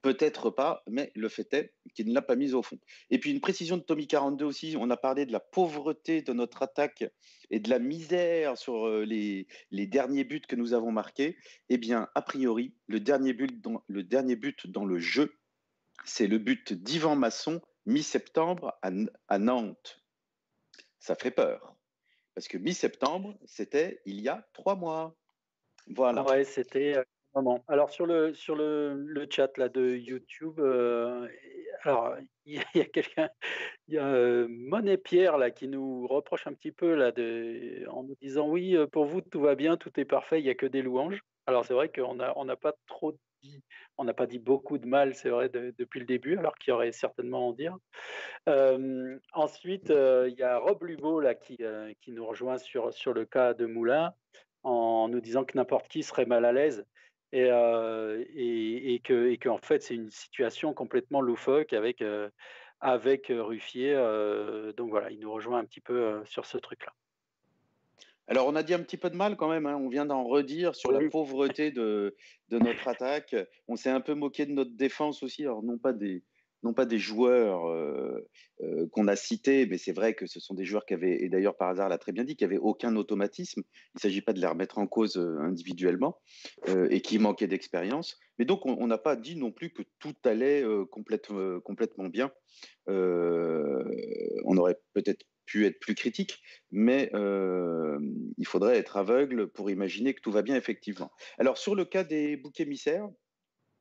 [0.04, 2.78] Peut-être pas, mais le fait est qu'il ne l'a pas mise au fond.
[3.10, 6.34] Et puis une précision de Tommy 42 aussi, on a parlé de la pauvreté de
[6.34, 7.06] notre attaque
[7.50, 11.38] et de la misère sur euh, les, derniers buts que nous avons marqués.
[11.70, 15.40] Eh bien, a priori, le dernier but dans le, dernier but dans le jeu,
[16.04, 20.04] c'est le but d'Ivan Masson, mi-septembre à, Nantes.
[21.00, 21.78] Ça fait peur.
[22.36, 25.16] Parce que mi-septembre, c'était il y a trois mois.
[25.88, 26.24] Voilà.
[26.24, 26.98] Ouais, c'était
[27.68, 31.28] alors sur le sur le, le chat là de YouTube, euh,
[31.82, 32.16] alors
[32.46, 33.30] il y a, quelqu'un,
[33.88, 37.88] il y a euh, Monet Pierre là qui nous reproche un petit peu là de,
[37.90, 40.50] en nous disant oui euh, pour vous tout va bien, tout est parfait, il y
[40.50, 41.22] a que des louanges.
[41.48, 43.64] Alors c'est vrai qu'on a on n'a pas trop dit,
[43.98, 46.74] on n'a pas dit beaucoup de mal, c'est vrai depuis le début, alors qu'il y
[46.74, 47.78] aurait certainement à en dire.
[49.34, 51.58] ensuite il y a Rob Lubo là qui
[52.02, 54.14] qui nous rejoint sur sur le cas de Moulin
[54.64, 56.86] en nous disant que n'importe qui serait mal à l'aise
[57.34, 62.30] et, euh, et, et, que, et en fait, c'est une situation complètement loufoque avec, euh,
[62.80, 63.96] avec euh, Ruffier.
[64.78, 66.94] donc voilà, il nous rejoint un petit peu sur ce truc-là.
[68.28, 69.66] Alors, on a dit un petit peu de mal quand même.
[69.66, 69.76] Hein.
[69.76, 72.16] On vient d'en redire sur la pauvreté de,
[72.50, 73.36] de, notre attaque.
[73.68, 75.44] On s'est un peu moqué de notre défense aussi.
[75.44, 76.24] Alors, non pas des,
[76.64, 77.70] non pas des joueurs
[78.92, 81.58] qu'on a cités, mais c'est vrai que ce sont des joueurs qui avaient, et d'ailleurs
[81.58, 83.62] par hasard l'a très bien dit, qui n'avaient aucun automatisme.
[83.66, 86.22] Il ne s'agit pas de les remettre en cause individuellement
[86.90, 88.18] et qui manquaient d'expérience.
[88.40, 92.32] Mais donc on n'a pas dit non plus que tout allait complètement bien.
[92.88, 100.22] on aurait peut-être pu être plus critique, mais il faudrait être aveugle pour imaginer que
[100.22, 101.12] tout va bien effectivement.
[101.38, 103.08] Alors sur le cas des boucs émissaires,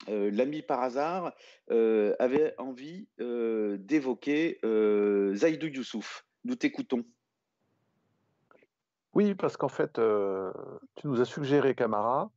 [0.08, 1.32] l'ami par hasard
[1.68, 4.58] avait envie d'évoquer
[5.34, 6.26] Zaïdou Youssouf.
[6.44, 7.04] Nous t'écoutons.
[9.14, 10.00] Oui, parce qu'en fait,
[10.96, 12.30] tu nous as suggéré Camara.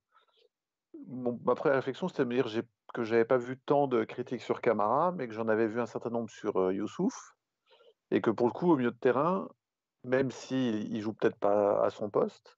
[1.08, 2.48] ma première réflexion, c'était de me dire
[2.94, 5.82] que je n'avais pas vu tant de critiques sur Camara, mais que j'en avais vu
[5.82, 7.36] un certain nombre sur Youssouf.
[8.12, 9.50] Et que pour le coup, au milieu de terrain,
[10.06, 12.58] même s'il ne joue peut-être pas à son poste,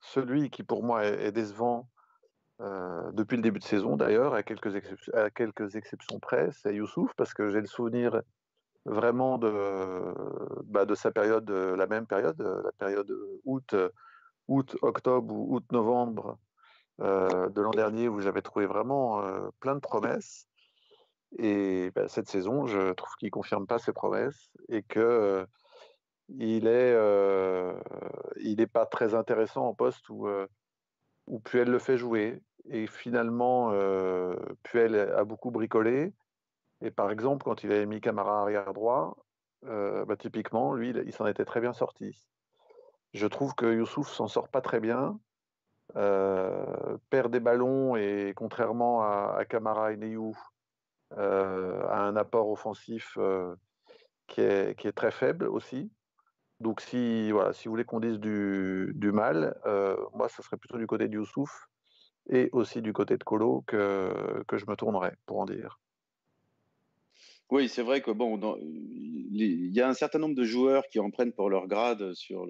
[0.00, 1.88] celui qui pour moi est, décevant
[3.12, 4.74] depuis le début de saison d'ailleurs, à quelques,
[5.14, 8.22] à quelques exceptions près, c'est Youssouf, parce que j'ai le souvenir
[8.84, 9.50] vraiment de,
[10.64, 13.12] bah, de sa période, la même période, la période
[13.44, 13.74] août,
[14.48, 16.38] août octobre ou août-novembre
[16.98, 19.22] de l'an dernier, où j'avais trouvé vraiment
[19.60, 20.46] plein de promesses.
[21.38, 25.46] Et bah, cette saison, je trouve qu'il ne confirme pas ses promesses et que
[26.28, 26.96] il est,
[28.40, 30.28] il n'est pas très intéressant en poste où,
[31.26, 32.40] où Puel le fait jouer.
[32.68, 33.72] Et finalement,
[34.62, 36.12] Puel a beaucoup bricolé.
[36.80, 39.16] Et par exemple, quand il avait mis Camara arrière droit,
[39.62, 42.16] bah, typiquement, lui, il, s'en était très bien sorti.
[43.14, 45.18] Je trouve que Youssouf s'en sort pas très bien,
[45.94, 50.36] perd des ballons et contrairement à, à Camara et Neyou,
[51.16, 53.18] a un apport offensif
[54.26, 55.90] qui est, très faible aussi.
[56.60, 59.56] Donc si, vous voulez qu'on dise du, du mal,
[60.14, 61.68] moi, ce serait plutôt du côté de Youssouf
[62.30, 65.80] et aussi du côté de Colo que, que je me tournerais pour en dire.
[67.50, 68.40] Oui, c'est vrai que bon,
[69.30, 72.46] il y a un certain nombre de joueurs qui en prennent pour leur grade sur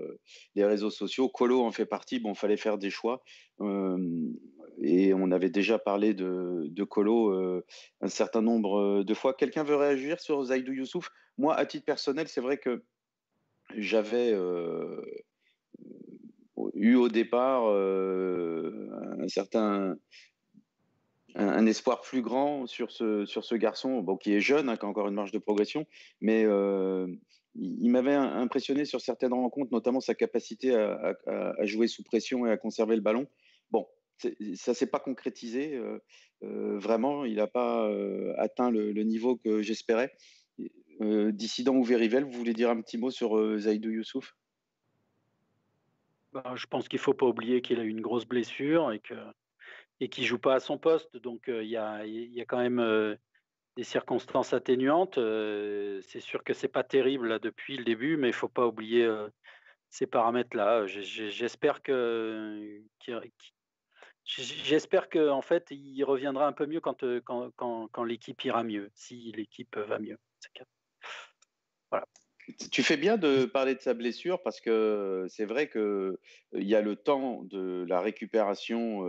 [0.55, 1.29] les réseaux sociaux.
[1.29, 2.21] Colo en fait partie.
[2.21, 3.25] Bon, fallait faire des choix.
[3.61, 7.35] et on avait déjà parlé de, de Colo
[8.01, 9.35] un certain nombre de fois.
[9.35, 11.11] Quelqu'un veut réagir sur Zaidou Youssouf?
[11.37, 12.85] Moi, à titre personnel, c'est vrai que
[13.77, 14.33] j'avais
[16.83, 19.97] eu au départ un certain
[21.35, 24.85] un, espoir plus grand sur ce, sur ce garçon, bon, qui est jeune, hein, qui
[24.85, 25.87] a encore une marge de progression,
[26.21, 26.42] mais
[27.55, 31.16] il, m'avait impressionné sur certaines rencontres, notamment sa capacité à,
[31.64, 33.27] jouer sous pression et à conserver le ballon.
[33.71, 33.87] Bon,
[34.55, 35.81] ça s'est pas concrétisé,
[36.42, 37.90] vraiment, il n'a pas
[38.37, 40.12] atteint le, niveau que j'espérais.
[41.01, 44.35] Dissident ou Verivel, vous voulez dire un petit mot sur Zaidou Youssouf?
[46.33, 49.01] Bah, je pense qu'il ne faut pas oublier qu'il a eu une grosse blessure et
[49.01, 49.14] que
[50.01, 51.16] et qui joue pas à son poste.
[51.16, 52.03] Donc il y, a,
[52.47, 53.16] quand même
[53.77, 55.14] des circonstances atténuantes.
[55.14, 59.09] c'est sûr que c'est pas terrible depuis le début, mais il faut pas oublier
[59.90, 60.87] ces paramètres-là.
[60.87, 62.83] J'espère que
[64.25, 67.05] j'espère en fait il reviendra un peu mieux quand,
[67.55, 70.18] quand l'équipe ira mieux, si l'équipe va mieux.
[71.90, 72.07] Voilà.
[72.70, 76.16] Tu fais bien de parler de sa blessure parce que c'est vrai qu'il
[76.55, 79.07] y a le temps de la récupération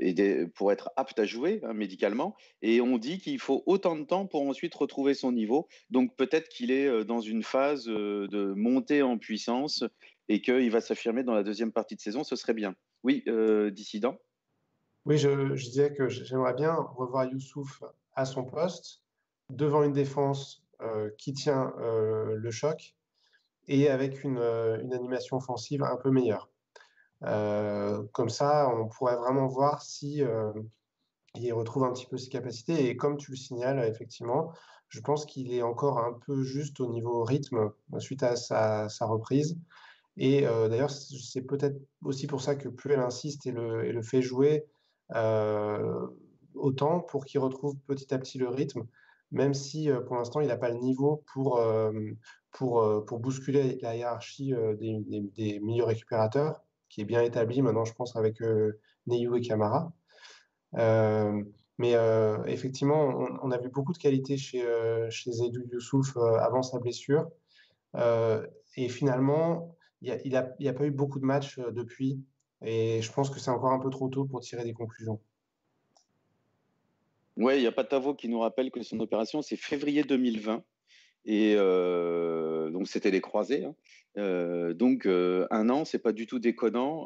[0.00, 2.36] et pour être apte à jouer hein, médicalement.
[2.60, 5.68] Et on dit qu'il faut autant de temps pour ensuite retrouver son niveau.
[5.90, 9.84] Donc peut-être qu'il est dans une phase de montée en puissance
[10.28, 12.24] et qu'il va s'affirmer dans la deuxième partie de saison.
[12.24, 12.74] Ce serait bien.
[13.04, 13.24] Oui,
[13.70, 14.18] dissident.
[15.04, 17.82] Oui, je, je disais que j'aimerais bien revoir Youssouf
[18.14, 19.02] à son poste
[19.50, 20.67] devant une défense euh,
[21.16, 22.94] qui tient euh, le choc
[23.66, 26.50] et avec une, euh, une, animation offensive un peu meilleure.
[28.12, 30.22] comme ça, on pourrait vraiment voir si
[31.34, 32.88] il retrouve un petit peu ses capacités.
[32.88, 34.52] Et comme tu le signales, effectivement,
[34.88, 39.58] je pense qu'il est encore un peu juste au niveau rythme suite à sa, reprise.
[40.16, 44.22] Et d'ailleurs, c'est peut-être aussi pour ça que Puel insiste et le, et le fait
[44.22, 44.66] jouer
[46.54, 48.86] autant pour qu'il retrouve petit à petit le rythme
[49.30, 51.60] même si pour l'instant, il n'a pas le niveau pour,
[52.52, 55.00] pour, pour bousculer la hiérarchie des,
[55.36, 58.42] des, milieux récupérateurs, qui est bien établie maintenant, je pense, avec
[59.06, 59.92] Neyou et Camara.
[60.74, 61.94] mais
[62.46, 64.64] effectivement, on, a vu beaucoup de qualité chez,
[65.10, 67.28] chez Zedou Youssouf avant sa blessure.
[67.96, 72.22] et finalement, il n'y a, a, pas eu beaucoup de matchs depuis.
[72.62, 75.20] Et je pense que c'est encore un peu trop tôt pour tirer des conclusions.
[77.38, 80.64] Oui, il y a Patavo qui nous rappelle que son opération, c'est février 2020.
[81.24, 83.64] Et euh, donc, c'était les croisés.
[83.64, 83.76] Hein.
[84.16, 87.04] Euh, donc, euh, un an, c'est pas du tout déconnant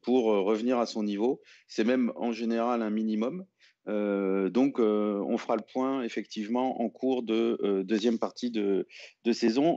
[0.00, 1.42] pour revenir à son niveau.
[1.68, 3.44] C'est même en général un minimum.
[3.86, 8.86] donc, on fera le point effectivement en cours de deuxième partie de,
[9.30, 9.76] saison.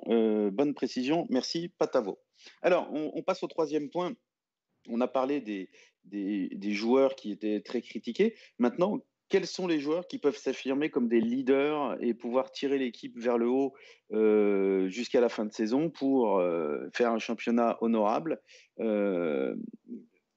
[0.53, 2.22] bonne précision, merci Patavo.
[2.61, 4.13] Alors, on, passe au troisième point.
[4.88, 5.70] On a parlé des,
[6.05, 8.36] des, joueurs qui étaient très critiqués.
[8.59, 13.17] Maintenant, quels sont les joueurs qui peuvent s'affirmer comme des leaders et pouvoir tirer l'équipe
[13.17, 13.73] vers le haut
[14.13, 18.41] euh, jusqu'à la fin de saison pour euh, faire un championnat honorable?
[18.80, 19.55] Euh,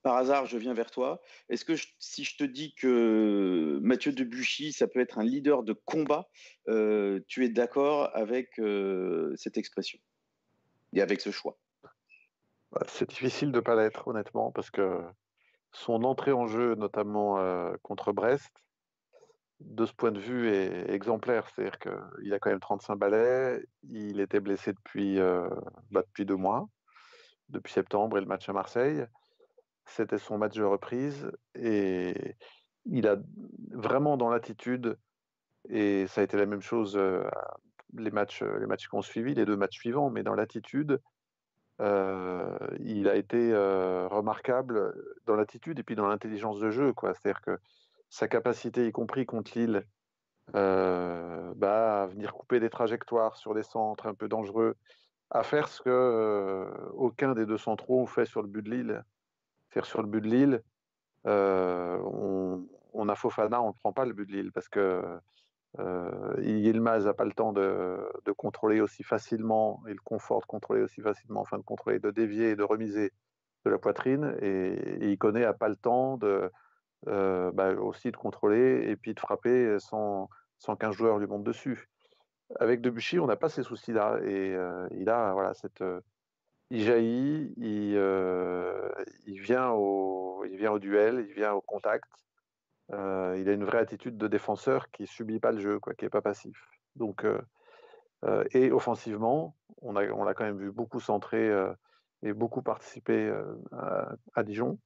[0.03, 1.21] Par hasard, je viens vers toi.
[1.51, 5.75] Est-ce que si je te dis que Mathieu Debuchy, ça peut être un leader de
[5.75, 6.29] combat,
[6.67, 8.61] tu es d'accord avec
[9.37, 9.99] cette expression
[10.95, 11.59] et avec ce choix?
[12.73, 15.01] Bah, C'est difficile de ne pas l'être, honnêtement, parce que
[15.73, 17.39] son entrée en jeu, notamment
[17.83, 18.51] contre Brest,
[19.61, 21.49] de ce point de vue, est exemplaire.
[21.49, 23.63] C'est-à-dire qu'il a quand même 35 balais.
[23.89, 25.49] Il était blessé depuis, euh,
[25.91, 26.69] bah, depuis deux mois,
[27.49, 29.05] depuis septembre et le match à Marseille.
[29.87, 32.37] C'était son match de reprise et
[32.87, 33.17] il a
[33.73, 34.97] vraiment dans l'attitude,
[35.69, 37.25] et ça a été la même chose euh,
[37.95, 41.01] les matchs, les matchs qui ont suivi, les deux matchs suivants, mais dans l'attitude,
[41.81, 43.53] euh, il a été
[44.11, 44.95] remarquable
[45.27, 46.95] dans l'attitude et puis dans l'intelligence de jeu.
[47.03, 47.59] C'est-à-dire que
[48.11, 49.87] sa capacité, y compris contre Lille,
[50.57, 54.77] euh, bah, à venir couper des trajectoires sur des centres un peu dangereux,
[55.31, 59.05] à faire ce que euh, aucun des deux centraux fait sur le but de Lille.
[59.69, 60.63] C'est-à-dire sur le but de Lille,
[61.27, 61.99] euh,
[62.93, 65.03] on, a Fofana, on ne prend pas le but de Lille parce que
[66.41, 68.01] Yilmaz n'a pas le temps de,
[68.37, 72.51] contrôler aussi facilement et le confort de contrôler aussi facilement, enfin de contrôler, de dévier
[72.51, 73.13] et de remiser
[73.65, 74.37] de la poitrine.
[74.43, 74.73] Et,
[75.05, 76.51] et il connaît n'a pas le temps de,
[77.09, 80.29] euh, bah, aussi de contrôler et puis de frapper sans,
[80.59, 81.89] sans qu'un joueur lui monte dessus.
[82.59, 86.01] Avec Debuchy, on n'a pas ces soucis-là et euh, il a voilà cette euh,
[86.71, 87.95] il jaillit, il,
[89.27, 92.09] il, vient au, il vient au duel, il vient au contact.
[92.91, 96.11] il a une vraie attitude de défenseur qui subit pas le jeu, quoi, qui est
[96.11, 96.57] pas passif.
[96.95, 97.27] Donc,
[98.53, 101.51] et offensivement, on a, on l'a quand même vu beaucoup centrer
[102.23, 103.35] et beaucoup participer
[103.73, 104.79] à, Dijon.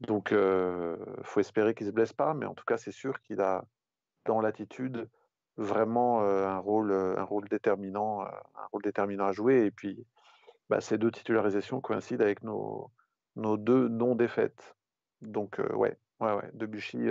[0.00, 2.92] Donc, il euh, faut espérer qu'il ne se blesse pas, mais en tout cas, c'est
[2.92, 3.64] sûr qu'il a
[4.26, 5.08] dans l'attitude
[5.56, 9.64] vraiment euh, un, rôle, euh, un rôle déterminant, un rôle déterminant à jouer.
[9.66, 10.04] Et puis,
[10.68, 12.90] bah, ces deux titularisations coïncident avec nos,
[13.36, 14.76] deux non-défaites.
[15.22, 17.08] Donc, ouais, ouais, ouais, Debuchy,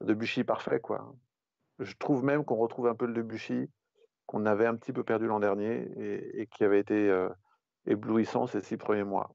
[0.00, 1.14] Debuchy parfait, quoi.
[1.78, 3.70] Je trouve même qu'on retrouve un peu le Debuchy
[4.26, 5.90] qu'on avait un petit peu perdu l'an dernier
[6.40, 7.28] et, qui avait été
[7.86, 9.34] éblouissant ces six premiers mois.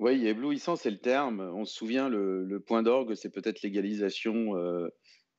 [0.00, 1.40] Oui, éblouissant, c'est le terme.
[1.54, 4.88] On se souvient, le, point d'orgue, c'est peut-être l'égalisation euh,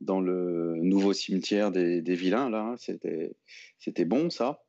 [0.01, 2.47] dans le nouveau cimetière des, vilains.
[2.47, 2.75] Là, hein.
[2.77, 4.61] c'était, bon, ça.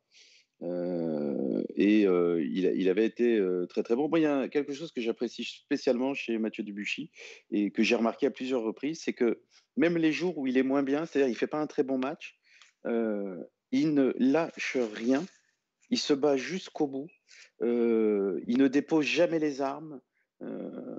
[0.63, 3.39] Euh, et euh, il, avait été
[3.69, 4.09] très très bon.
[4.17, 7.11] il y a quelque chose que j'apprécie spécialement chez Mathieu Debuchy
[7.51, 9.43] et que j'ai remarqué à plusieurs reprises, c'est que
[9.77, 11.99] même les jours où il est moins bien, c'est-à-dire il fait pas un très bon
[11.99, 12.39] match,
[12.87, 15.23] il ne lâche rien,
[15.93, 17.11] il se bat jusqu'au bout.
[17.61, 20.01] Euh, il ne dépose jamais les armes.
[20.41, 20.99] Euh,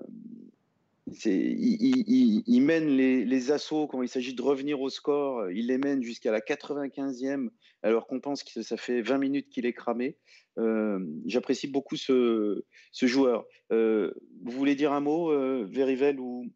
[1.25, 6.31] il, mène les, assauts quand il s'agit de revenir au score, il les mène jusqu'à
[6.31, 7.49] la 95e,
[7.81, 10.15] alors qu'on pense que ça fait 20 minutes qu'il est cramé.
[10.59, 12.63] Euh, j'apprécie beaucoup ce,
[13.01, 13.45] joueur.
[13.71, 14.11] vous
[14.43, 15.31] voulez dire un mot,
[15.65, 16.51] Verivel ou,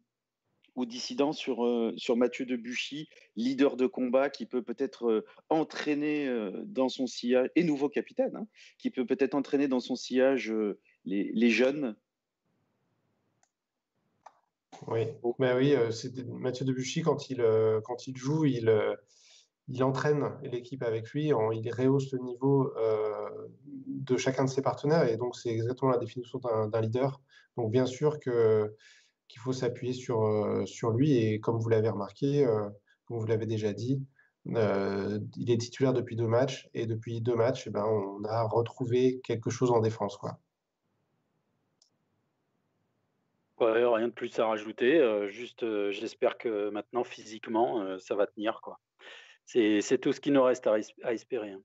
[0.78, 6.28] ou dissident sur, euh, sur Mathieu Debuchy, leader de combat qui peut peut-être euh, entraîner
[6.28, 8.46] euh, dans son sillage, et nouveau capitaine, hein,
[8.78, 10.54] qui peut peut-être entraîner dans son sillage
[11.04, 11.96] les, les, jeunes?
[14.86, 15.06] Oui,
[15.40, 15.74] mais oui
[16.28, 17.44] Mathieu Debuchy, quand il,
[17.84, 18.72] quand il joue, il,
[19.66, 22.72] il entraîne l'équipe avec lui, il rehausse le niveau
[23.66, 27.20] de chacun de ses partenaires, et donc c'est exactement la définition d'un leader.
[27.56, 28.72] Donc bien sûr que
[29.28, 31.16] qu'il faut s'appuyer sur, euh, sur lui.
[31.16, 32.68] Et comme vous l'avez remarqué, euh,
[33.04, 34.02] comme vous l'avez déjà dit,
[34.54, 36.68] euh, il est titulaire depuis deux matchs.
[36.74, 40.18] Et depuis deux matchs, eh ben, on a retrouvé quelque chose en défense.
[43.60, 45.28] Rien de plus à rajouter.
[45.30, 48.60] juste, j'espère que maintenant, physiquement, ça va tenir.
[49.44, 50.78] C'est, tout ce qui nous reste à,
[51.12, 51.50] espérer.
[51.50, 51.62] Hein.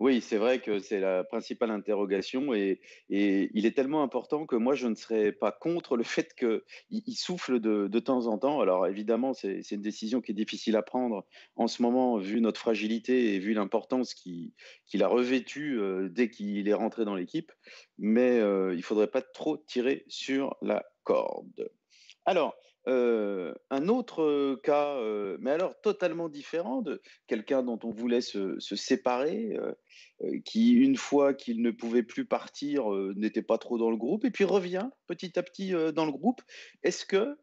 [0.00, 4.74] Oui, c'est vrai que c'est la principale interrogation et, il est tellement important que moi,
[4.74, 8.60] je ne serais pas contre le fait qu'il il souffle de, temps en temps.
[8.60, 11.24] Alors évidemment, c'est une décision qui est difficile à prendre
[11.56, 14.52] en ce moment, vu notre fragilité et vu l'importance qu'il
[15.00, 17.52] a revêtue euh, dès qu'il est rentré dans l'équipe.
[17.98, 21.70] Mais euh, il ne faudrait pas trop tirer sur la corde.
[22.24, 22.56] Alors,
[22.86, 28.58] euh, un autre cas, euh, mais alors totalement différent de quelqu'un dont on voulait se,
[28.60, 33.96] séparer, euh, qui une fois qu'il ne pouvait plus partir n'était pas trop dans le
[33.96, 36.42] groupe et puis revient petit à petit dans le groupe.
[36.82, 37.36] Est-ce que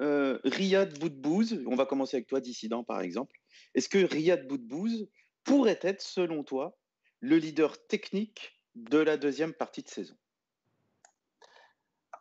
[0.00, 3.36] euh, Riyad Boudbouz, on va commencer avec toi, dissident par exemple,
[3.74, 5.08] est-ce que Riyad Boudbouz
[5.44, 6.78] pourrait être, selon toi,
[7.20, 10.16] le leader technique de la deuxième partie de saison?
[10.16, 10.27] euh,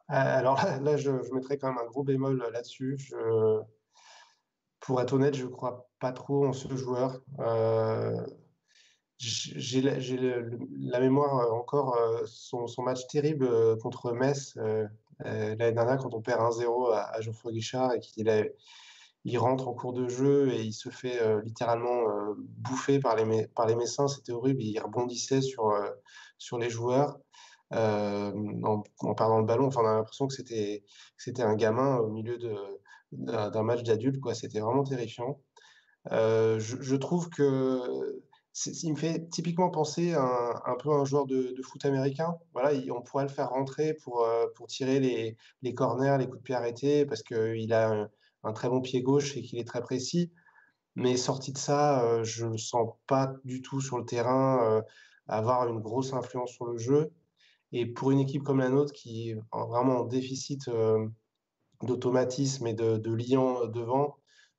[0.09, 2.97] Alors là, je, mettrais quand même un gros bémol là-dessus.
[4.79, 7.21] Pour être honnête, je ne crois pas trop en ce joueur.
[7.39, 8.25] Euh,
[9.17, 14.55] j'ai la, mémoire encore, son, match terrible contre Metz
[15.19, 18.51] l'année dernière, quand on perd 1-0 à, Geoffroy Guichard et qu'il
[19.25, 22.03] il rentre en cours de jeu et il se fait littéralement
[22.37, 24.07] bouffer par les, Messins.
[24.07, 24.61] C'était horrible.
[24.61, 27.19] Il rebondissait sur les joueurs
[27.71, 29.67] en, en, perdant le ballon.
[29.67, 32.37] Enfin, on a l'impression que c'était un gamin au milieu
[33.11, 34.19] d'un match d'adultes.
[34.33, 35.41] C'était vraiment terrifiant.
[36.09, 38.21] je, trouve que
[38.65, 42.35] il me fait typiquement penser un, un peu un joueur de, foot américain.
[42.53, 46.39] Voilà, on pourrait le faire rentrer pour, euh, pour tirer les, les corners, les coups
[46.39, 48.09] de pied arrêtés, parce qu'il a
[48.43, 50.31] un, très bon pied gauche et qu'il est très précis.
[50.95, 54.63] Mais sorti de ça, euh, je ne le sens pas du tout sur le terrain
[54.63, 54.81] euh,
[55.27, 57.11] avoir une grosse influence sur le jeu.
[57.73, 60.69] Et pour une équipe comme la nôtre qui est vraiment en déficit
[61.83, 64.17] d'automatisme et de, de liant devant,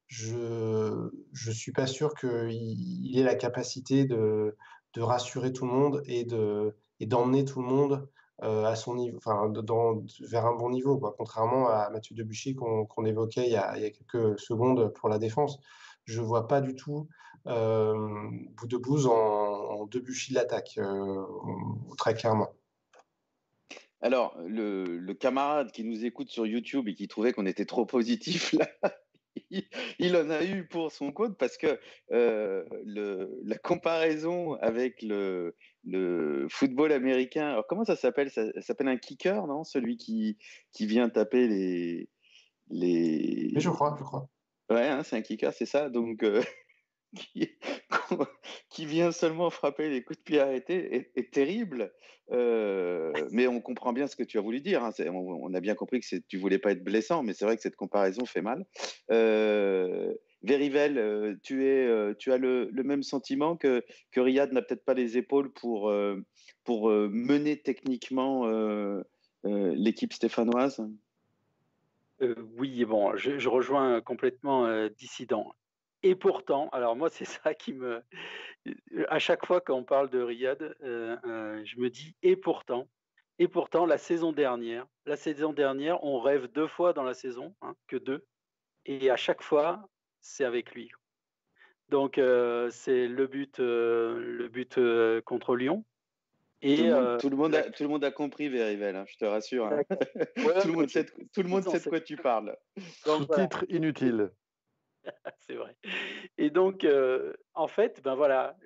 [0.09, 1.11] je
[1.49, 4.57] ne suis pas sûr qu'il il ait la capacité de,
[4.95, 8.09] de, rassurer tout le monde et de d'emmener tout le monde
[8.43, 13.05] euh, à son niveau, enfin, dans, vers un bon niveau, contrairement à Mathieu Debuchy qu'on
[13.05, 15.59] évoquait il y, a, quelques secondes pour la défense.
[16.05, 17.09] Je ne vois pas du tout
[17.47, 21.25] euh, en, en Debuchy de l'attaque, euh,
[21.97, 22.51] très clairement.
[24.01, 27.85] Alors, le, le, camarade qui nous écoute sur YouTube et qui trouvait qu'on était trop
[27.85, 28.69] positif là,
[29.99, 31.79] il en a eu pour son compte parce que
[32.13, 38.31] euh, le, la comparaison avec le, le, football américain, alors comment ça s'appelle?
[38.31, 39.65] Ça, s'appelle un kicker, non?
[39.65, 40.39] Celui qui,
[40.73, 42.09] qui vient taper les.
[42.71, 43.53] les...
[43.57, 44.29] je crois, je crois.
[44.71, 45.89] Ouais, hein, c'est un kicker, c'est ça?
[45.89, 46.43] Donc, euh,
[48.71, 51.93] qui, vient seulement frapper les coups de pied arrêtés est, terrible.
[52.31, 54.85] Euh, mais on comprend bien ce que tu as voulu dire.
[54.85, 54.93] Hein.
[55.09, 57.77] On, a bien compris que tu voulais pas être blessant, mais c'est vrai que cette
[57.77, 58.67] comparaison fait mal.
[59.11, 63.83] Euh, Verivel, euh, tu, es, tu as le, même sentiment que,
[64.13, 65.93] que Riyad n'a peut-être pas les épaules pour,
[66.65, 68.47] pour mener techniquement
[69.45, 70.87] l'équipe stéphanoise?
[72.57, 75.55] Oui, bon, je, je rejoins complètement Dissident.
[76.03, 78.03] Et pourtant, alors moi, c'est ça qui me.
[79.09, 82.87] À chaque fois qu'on parle de Riyad, euh, euh, je me dis et pourtant,
[83.39, 87.55] et pourtant, la saison dernière, la saison dernière, on rêve deux fois dans la saison,
[87.63, 88.27] hein, que deux,
[88.85, 89.89] et à chaque fois,
[90.21, 90.91] c'est avec lui.
[91.89, 94.79] Donc, euh, c'est le but, le but
[95.25, 95.85] contre Lyon.
[96.61, 96.91] Et
[97.21, 99.67] tout, le monde, a, tout le monde a compris, Verivel, hein, je te rassure.
[99.67, 99.83] Hein.
[100.63, 102.57] tout, le monde sait, tout le monde sait de quoi tu parles.
[103.05, 104.31] Sous-titre inutile.
[105.47, 105.77] c'est vrai.
[106.37, 108.57] Et donc, euh, en fait, ben voilà.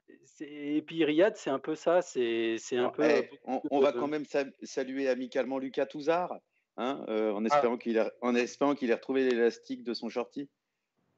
[0.41, 2.03] Et puis Riyad, c'est un peu ça.
[2.03, 3.05] C'est un peu.
[3.05, 4.25] Eh, on, va quand même
[4.63, 6.37] saluer amicalement Lucas Touzard,
[6.77, 7.49] hein, euh, en ah.
[7.49, 10.49] espérant qu'il ait, en espérant qu'il ait retrouvé l'élastique de son shorty.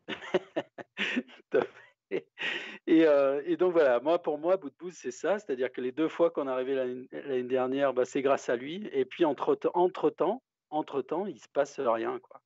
[2.10, 5.80] et, euh, et, donc voilà, moi pour moi, bout de bout, c'est ça, c'est-à-dire que
[5.80, 6.74] les deux fois qu'on est arrivé
[7.10, 8.86] l'année dernière, bah, c'est grâce à lui.
[8.92, 12.42] Et puis entre, entre temps, entre temps, il se passe rien, quoi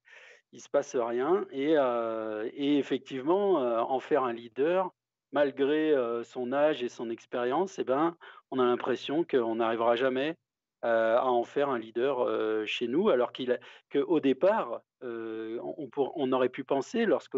[0.53, 1.46] il se passe rien.
[1.51, 4.90] Et, euh, effectivement, euh, en faire un leader,
[5.32, 8.16] malgré euh, son âge et son expérience, eh ben,
[8.51, 10.36] on a l'impression qu'on n'arrivera jamais
[10.82, 12.24] à en faire un leader
[12.64, 17.36] chez nous, alors qu'au départ, on, aurait pu penser, lorsque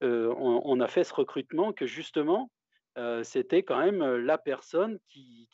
[0.00, 2.50] on, a fait ce recrutement, que justement,
[3.22, 5.46] c'était quand même la personne qui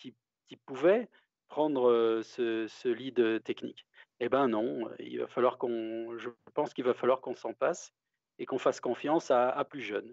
[0.65, 1.11] pouvait
[1.49, 3.87] prendre ce, ce lead technique.
[4.21, 7.93] Eh ben non, il va falloir qu'on, je pense qu'il va falloir qu'on s'en passe
[8.39, 10.13] et qu'on fasse confiance à, plus jeunes.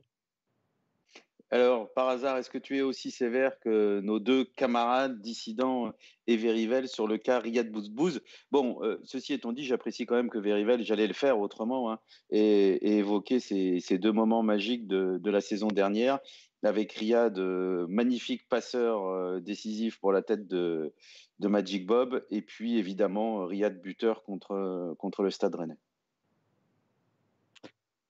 [1.51, 5.93] Alors, par hasard, est-ce que tu es aussi sévère que nos deux camarades dissidents
[6.25, 8.21] et Verivel sur le cas Riyad Bouzbouz
[8.51, 11.99] Bon, ceci étant dit, j'apprécie quand même que Verivel, j'allais le faire autrement, hein,
[12.31, 16.19] et, évoquer ces, deux moments magiques de, la saison dernière,
[16.63, 20.93] avec Riyad, euh, magnifique passeur euh, décisif pour la tête de,
[21.39, 25.77] Magic Bob, et puis évidemment Riyad buteur contre, contre le Stade Rennais.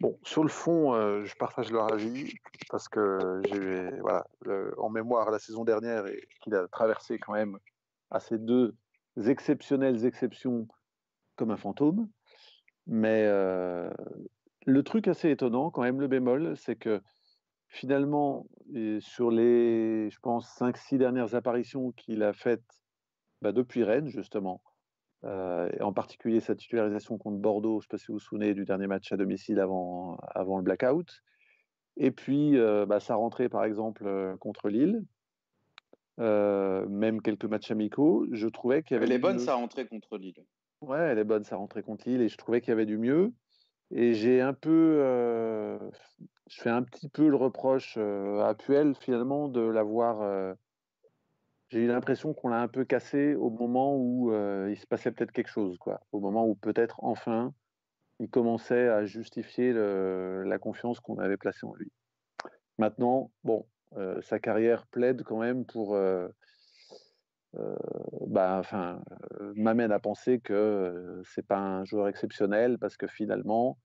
[0.01, 2.33] Bon, sur le fond, euh, je partage leur avis
[2.69, 4.25] parce que j'ai voilà,
[4.77, 7.57] en mémoire la saison dernière et qu'il a traversé quand même
[8.11, 8.75] à ces deux
[9.25, 10.67] exceptionnelles exceptions
[11.37, 12.09] comme un fantôme.
[12.87, 13.89] Mais euh,
[14.65, 17.01] le truc assez étonnant, quand même, le bémol, c'est que
[17.76, 18.47] finalement,
[18.99, 22.63] sur les, je pense, 5-6 dernières apparitions qu'il a faites
[23.41, 24.61] bah, depuis Rennes, justement,
[25.23, 28.53] et en particulier sa titularisation contre Bordeaux, je ne sais pas si vous vous souvenez
[28.53, 31.21] du dernier match à domicile avant, avant le blackout.
[31.97, 32.57] Et puis
[32.88, 35.03] bah, sa rentrée, par exemple, contre Lille,
[36.17, 39.05] même quelques matchs amicaux, je trouvais qu'il y avait.
[39.05, 40.45] Elle est bonne sa rentrée contre Lille.
[40.82, 42.97] Ouais, elle est bonne sa rentrée contre Lille et je trouvais qu'il y avait du
[42.97, 43.34] mieux.
[43.91, 44.99] Et j'ai un peu,
[46.47, 50.55] je fais un petit peu le reproche à Puel finalement de l'avoir.
[51.69, 55.31] j'ai eu l'impression qu'on l'a un peu cassé au moment où il se passait peut-être
[55.31, 56.01] quelque chose, quoi.
[56.11, 57.53] Au moment où peut-être enfin
[58.19, 61.91] il commençait à justifier la confiance qu'on avait placée en lui.
[62.77, 63.65] Maintenant, bon,
[64.21, 65.97] sa carrière plaide quand même pour.
[68.28, 69.01] Bah, enfin,
[69.56, 73.78] m'amène à penser que c'est pas un joueur exceptionnel parce que finalement,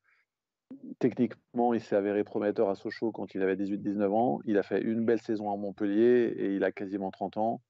[0.98, 4.40] techniquement, il s'est avéré prometteur à Sochaux quand il avait 18-19 ans.
[4.44, 7.60] Il a fait une belle saison à Montpellier et il a quasiment 30 ans.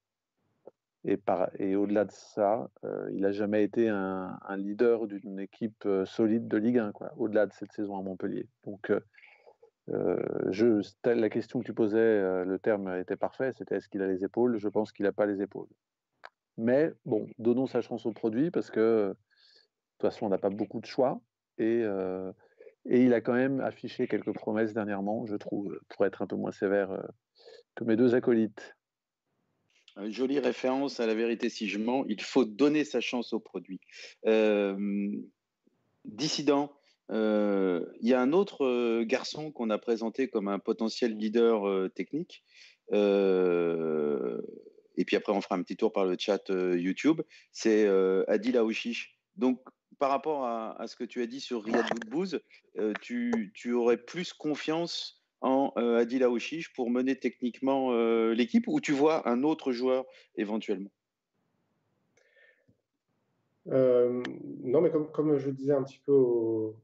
[1.04, 1.18] Et,
[1.58, 2.70] et au-delà de ça,
[3.10, 7.72] il n'a jamais été un, leader d'une équipe solide de Ligue 1, au-delà de cette
[7.72, 8.46] saison à Montpellier.
[8.64, 8.92] Donc,
[9.88, 14.58] la question que tu posais, le terme était parfait, c'était est-ce qu'il a les épaules?
[14.58, 15.68] Je pense qu'il n'a pas les épaules.
[16.56, 19.16] Mais bon, donnons sa chance au produit parce que de
[19.98, 21.20] toute façon, on n'a pas beaucoup de choix.
[21.58, 21.82] Et,
[22.86, 26.36] et il a quand même affiché quelques promesses dernièrement, je trouve, pour être un peu
[26.36, 27.02] moins sévère
[27.74, 28.76] que mes deux acolytes.
[29.96, 32.04] Une jolie référence à la vérité si je mens.
[32.08, 33.80] Il faut donner sa chance au produit.
[36.04, 36.72] dissident,
[37.10, 42.44] il y a un autre garçon qu'on a présenté comme un potentiel leader technique.
[45.00, 47.22] Et puis après, on fera un petit tour par le chat YouTube.
[47.52, 47.88] C'est
[48.28, 49.18] Adil Aouchiche.
[49.36, 49.60] Donc,
[49.98, 52.40] par rapport à, ce que tu as dit sur Riyad Boudbouz,
[53.00, 57.92] tu, tu, aurais plus confiance en Adil Aouchiche pour mener techniquement
[58.30, 60.04] l'équipe ou tu vois un autre joueur
[60.36, 60.90] éventuellement?
[63.66, 66.76] Non, mais comme, je disais un petit peu au,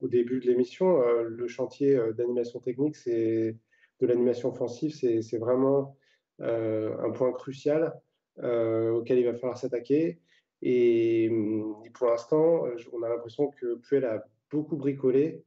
[0.00, 3.56] au début de l'émission, euh, le chantier euh, d'animation technique, c'est
[4.00, 5.99] de l'animation offensive, c'est vraiment euh,
[6.40, 7.94] un point crucial
[8.38, 10.20] auquel il va falloir s'attaquer.
[10.62, 11.30] Et,
[11.94, 15.44] pour l'instant, on a l'impression que Puel a beaucoup bricolé,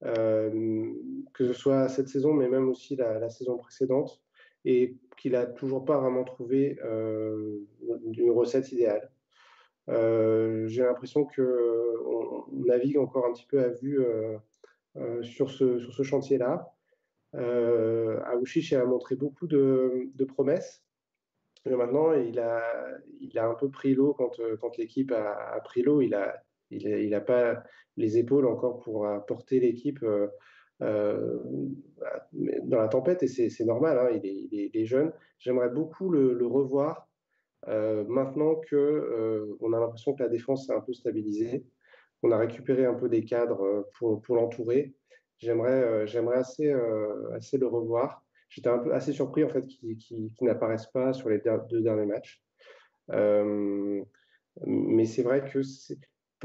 [0.00, 4.20] que ce soit cette saison, mais même aussi la, saison précédente,
[4.64, 9.10] et qu'il n'a toujours pas vraiment trouvé une recette idéale.
[9.88, 14.38] Euh, j'ai l'impression qu'on on navigue encore un petit peu à vue euh,
[14.96, 16.72] euh, sur ce chantier-là.
[17.34, 20.82] Euh, a montré beaucoup de, promesses.
[21.64, 22.62] Mais maintenant, il a,
[23.36, 26.00] un peu pris l'eau quand, quand l'équipe a, pris l'eau.
[26.00, 27.62] Il n'a a, pas
[27.96, 30.04] les épaules encore pour porter l'équipe
[30.82, 31.38] euh,
[32.64, 35.12] dans la tempête et c'est normal, hein, il, est, jeune.
[35.38, 37.08] J'aimerais beaucoup le, revoir
[37.68, 41.64] euh, maintenant que euh, on a l'impression que la défense s'est un peu stabilisée,
[42.22, 44.94] on a récupéré un peu des cadres euh, pour l'entourer.
[45.42, 46.72] J'aimerais, j'aimerais assez,
[47.34, 48.24] assez le revoir.
[48.48, 52.42] J'étais un peu assez surpris en fait qu'il n'apparaisse pas sur les deux derniers matchs.
[53.08, 55.60] mais c'est vrai que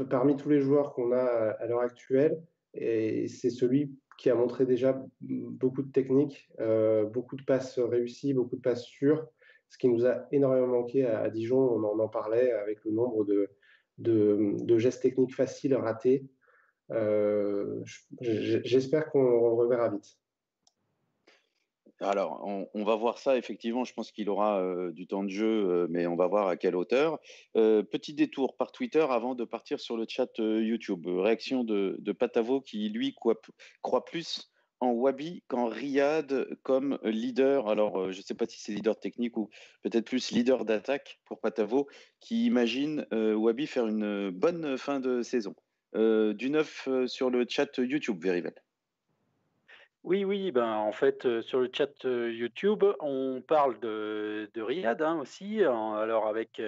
[0.04, 2.42] parmi tous les joueurs qu'on a à l'heure actuelle,
[2.74, 6.50] c'est celui qui a montré déjà beaucoup de techniques,
[7.12, 9.28] beaucoup de passes réussies, beaucoup de passes sûres,
[9.68, 11.58] ce qui nous a énormément manqué à, Dijon.
[11.58, 13.50] On en, parlait avec le nombre de,
[13.98, 16.26] de, gestes techniques faciles ratés.
[16.90, 17.82] Euh,
[18.20, 20.16] j'espère qu'on reverra vite.
[22.00, 23.84] Alors, on, va voir ça, effectivement.
[23.84, 26.56] Je pense qu'il aura euh, du temps de jeu, euh, mais on va voir à
[26.56, 27.18] quelle hauteur.
[27.54, 31.06] petit détour par Twitter avant de partir sur le chat YouTube.
[31.08, 33.16] Réaction de, Patavo qui, lui,
[33.82, 37.66] croit plus en Wabi qu'en Riyad comme leader.
[37.68, 39.50] Alors, je ne sais pas si c'est leader technique ou
[39.82, 41.88] peut-être plus leader d'attaque pour Patavo,
[42.20, 45.56] qui imagine Wabi faire une bonne fin de saison.
[45.94, 48.54] Euh, du neuf sur le chat YouTube, Verivel.
[50.04, 55.18] Oui, oui, ben en fait, sur le chat YouTube, on parle de, de Riyad hein,
[55.18, 56.62] aussi, alors avec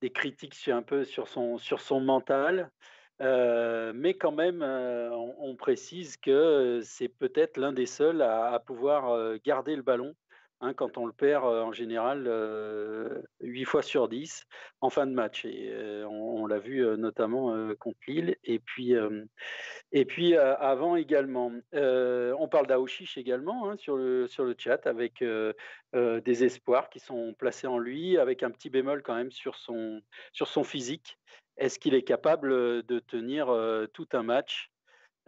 [0.00, 2.70] des critiques un peu sur son, sur son mental
[3.20, 9.82] mais quand même, on, précise que c'est peut-être l'un des seuls à, pouvoir garder le
[9.82, 10.14] ballon.
[10.60, 12.28] Hein, quand on le perd en général
[13.40, 14.44] 8 fois sur 10
[14.80, 15.44] en fin de match.
[15.44, 15.72] Et
[16.04, 18.36] on, l'a vu notamment contre Lille.
[18.42, 18.94] Et puis,
[19.92, 21.52] et puis avant également.
[21.72, 25.22] on parle d'Aouchiche également hein, sur, le, sur le chat avec
[25.94, 30.02] des espoirs qui sont placés en lui, avec un petit bémol quand même sur son,
[30.32, 31.18] sur son physique.
[31.56, 33.46] Est-ce qu'il est capable de tenir
[33.92, 34.72] tout un match?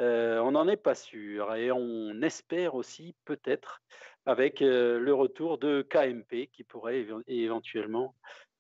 [0.01, 3.82] On n'en est pas sûr et on espère aussi peut-être
[4.26, 8.14] avec le retour de KMP qui pourrait éventuellement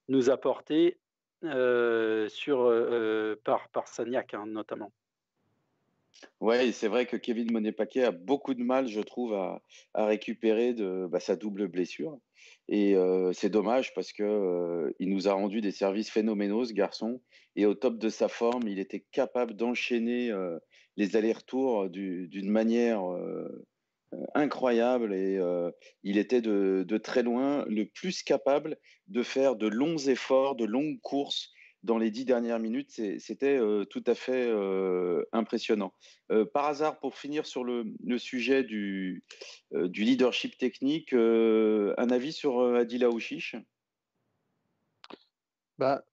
[0.08, 0.98] nous apporter
[1.42, 4.92] sur, par, par Sagnac hein, notamment.
[6.40, 9.62] Oui, c'est vrai que Kevin Monet-Paquet a beaucoup de mal, je trouve, à,
[9.94, 12.18] récupérer de, bah, sa double blessure.
[12.68, 12.94] Et
[13.32, 17.20] c'est dommage parce que il nous a rendu des services phénoménaux, ce garçon.
[17.56, 20.32] Et au top de sa forme, il était capable d'enchaîner
[20.96, 23.02] les allers-retours d'une manière
[24.34, 25.14] incroyable.
[25.14, 25.40] Et
[26.04, 28.76] il était de, très loin le plus capable
[29.08, 31.50] de faire de longs efforts, de longues courses
[31.82, 35.94] dans les dix dernières minutes, c'était euh, tout à fait euh, impressionnant.
[36.30, 37.84] Euh, par hasard, pour finir sur le,
[38.18, 39.24] sujet du,
[39.72, 43.56] leadership technique, un avis sur Adila Ouchiche?
[45.78, 46.04] Bah,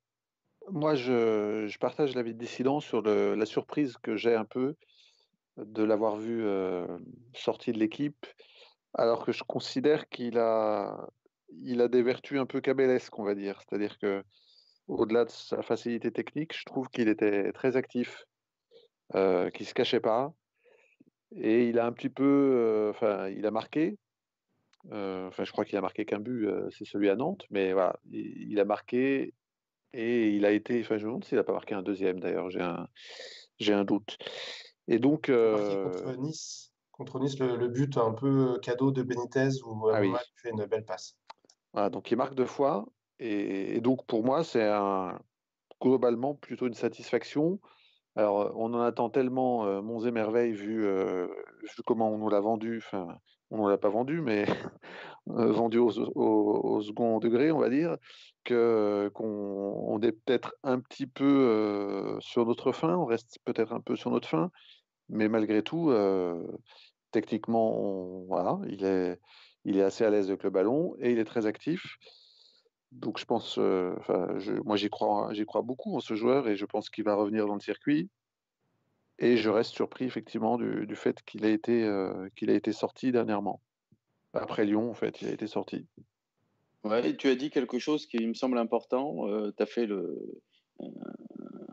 [0.70, 4.76] Moi, je, partage l'avis de dissident sur la surprise que j'ai un peu
[5.58, 6.46] de l'avoir vu
[7.34, 8.26] sorti de l'équipe,
[8.94, 11.10] alors que je considère qu'il a,
[11.78, 13.62] a des vertus un peu cabellesques, on va dire.
[13.62, 14.24] C'est-à-dire que
[14.88, 18.26] au-delà de sa facilité technique, je trouve qu'il était très actif,
[19.16, 20.34] euh, qu'il ne se cachait pas.
[21.36, 22.24] Et il a un petit peu.
[22.24, 23.98] Euh, enfin, il a marqué.
[24.92, 27.44] Euh, enfin, je crois qu'il a marqué qu'un but, c'est celui à Nantes.
[27.50, 29.34] Mais voilà, il, a marqué
[29.94, 30.80] et il a été.
[30.82, 32.50] Enfin, je me demande s'il n'a pas marqué un deuxième d'ailleurs.
[32.50, 32.88] J'ai un,
[33.60, 34.18] j'ai un doute.
[34.88, 35.28] Et donc.
[35.28, 40.52] Contre Nice, contre nice le, but un peu cadeau de Benitez où ah il fait
[40.52, 41.18] une belle passe.
[41.74, 42.86] Voilà, donc il marque deux fois.
[43.20, 44.70] Et, donc, pour moi, c'est
[45.82, 47.60] globalement plutôt une satisfaction.
[48.16, 51.28] Alors, on en attend tellement euh, Monts et Merveilles vu, euh,
[51.86, 52.78] comment on nous l'a vendu.
[52.80, 53.08] Enfin,
[53.52, 54.46] on ne l'a pas vendu, mais
[55.30, 57.96] euh, vendu au, second degré, on va dire,
[58.44, 62.96] qu'on est peut-être un petit peu sur notre fin.
[62.96, 64.50] On reste peut-être un peu sur notre fin,
[65.10, 65.94] mais malgré tout,
[67.12, 71.98] techniquement, voilà, il est assez à l'aise avec le ballon et il est très actif.
[72.92, 73.96] Donc je pense, euh,
[74.64, 75.32] moi j'y crois,
[75.64, 78.10] beaucoup en ce joueur et je pense qu'il va revenir dans le circuit.
[79.20, 83.12] Et je reste surpris effectivement du, fait qu'il a été, euh, qu'il a été sorti
[83.12, 83.62] dernièrement.
[84.34, 85.88] Après Lyon, en fait, il a été sorti.
[86.84, 89.28] Ouais, tu as dit quelque chose qui me semble important.
[89.28, 90.16] Euh, tu as fait le,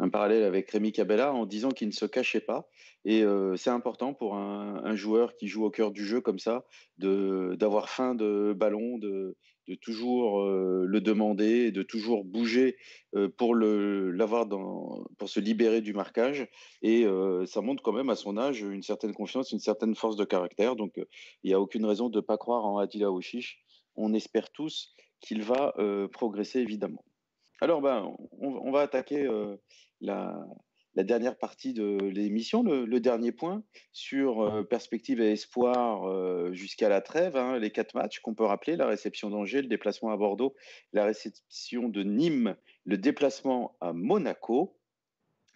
[0.04, 2.68] un parallèle avec Rémi Cabella en disant qu'il ne se cachait pas.
[3.06, 6.66] Et euh, c'est important pour un, joueur qui joue au cœur du jeu comme ça,
[6.98, 9.36] d'avoir faim de ballon, de,
[9.66, 12.76] de toujours euh, le demander, de toujours bouger
[13.16, 14.46] euh, pour, l'avoir
[15.18, 16.46] pour se libérer du marquage.
[16.82, 17.06] Et
[17.46, 20.76] ça montre quand même à son âge une certaine confiance, une certaine force de caractère.
[20.76, 20.92] Donc
[21.42, 23.62] il n'y a aucune raison de ne pas croire en Adila Ouchiche.
[23.96, 25.74] On espère tous qu'il va
[26.12, 27.04] progresser évidemment.
[27.60, 29.56] Alors, ben, on, va attaquer euh,
[30.00, 30.46] la,
[30.96, 37.00] dernière partie de l'émission, le, dernier point sur euh, perspective et espoir euh, jusqu'à la
[37.00, 40.54] trêve, hein, les quatre matchs qu'on peut rappeler, la réception d'Angers, le déplacement à Bordeaux,
[40.92, 44.76] la réception de Nîmes, le déplacement à Monaco.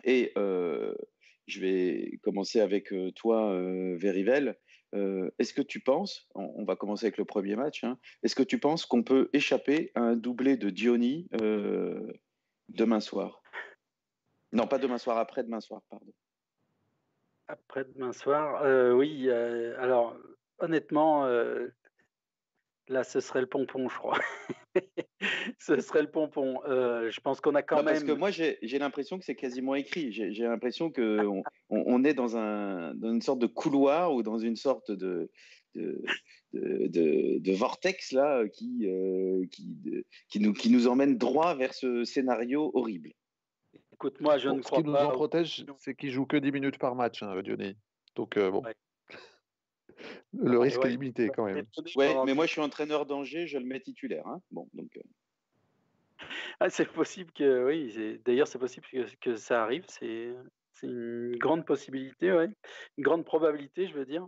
[0.05, 3.53] Et je vais commencer avec toi,
[3.97, 4.57] Verivel.
[4.95, 8.43] Euh, est-ce que tu penses, on, va commencer avec le premier match, hein, est-ce que
[8.43, 12.11] tu penses qu'on peut échapper à un doublé de Diony euh,
[12.69, 13.43] demain soir?
[14.53, 16.13] Non, pas demain soir, après demain soir, pardon.
[17.49, 19.31] Après demain soir, euh, oui.
[19.31, 20.17] alors,
[20.59, 21.27] honnêtement,
[22.89, 24.19] là, ce serait le pompon, je crois.
[25.59, 26.61] ce serait le pompon.
[26.67, 27.87] Euh, je pense qu'on a quand même.
[27.87, 30.13] Parce que moi, j'ai l'impression que c'est quasiment écrit.
[30.13, 34.57] J'ai l'impression qu'on on, est dans, un, dans une sorte de couloir ou dans une
[34.57, 35.31] sorte de,
[35.75, 36.03] de,
[36.53, 42.71] de, vortex là qui, euh, qui, qui, nous, qui nous emmène droit vers ce scénario
[42.75, 43.13] horrible.
[43.93, 44.83] Écoute, moi, je ne crois pas.
[44.83, 47.35] Ce qui nous en protège, c'est qu'il joue que 10 minutes par match, hein,
[48.15, 48.63] Donc, euh, bon.
[50.33, 51.67] Le risque est limité quand même.
[51.97, 54.27] Ouais, mais moi je suis entraîneur d'Angers, je le mets titulaire.
[54.27, 54.41] Hein.
[54.51, 54.97] Bon, donc.
[54.97, 55.01] Euh.
[56.61, 58.87] Ah, c'est possible que, oui, d'ailleurs c'est possible
[59.21, 60.35] que, ça arrive, c'est
[60.83, 62.49] une grande possibilité, ouais.
[62.97, 64.27] une grande probabilité, je veux dire.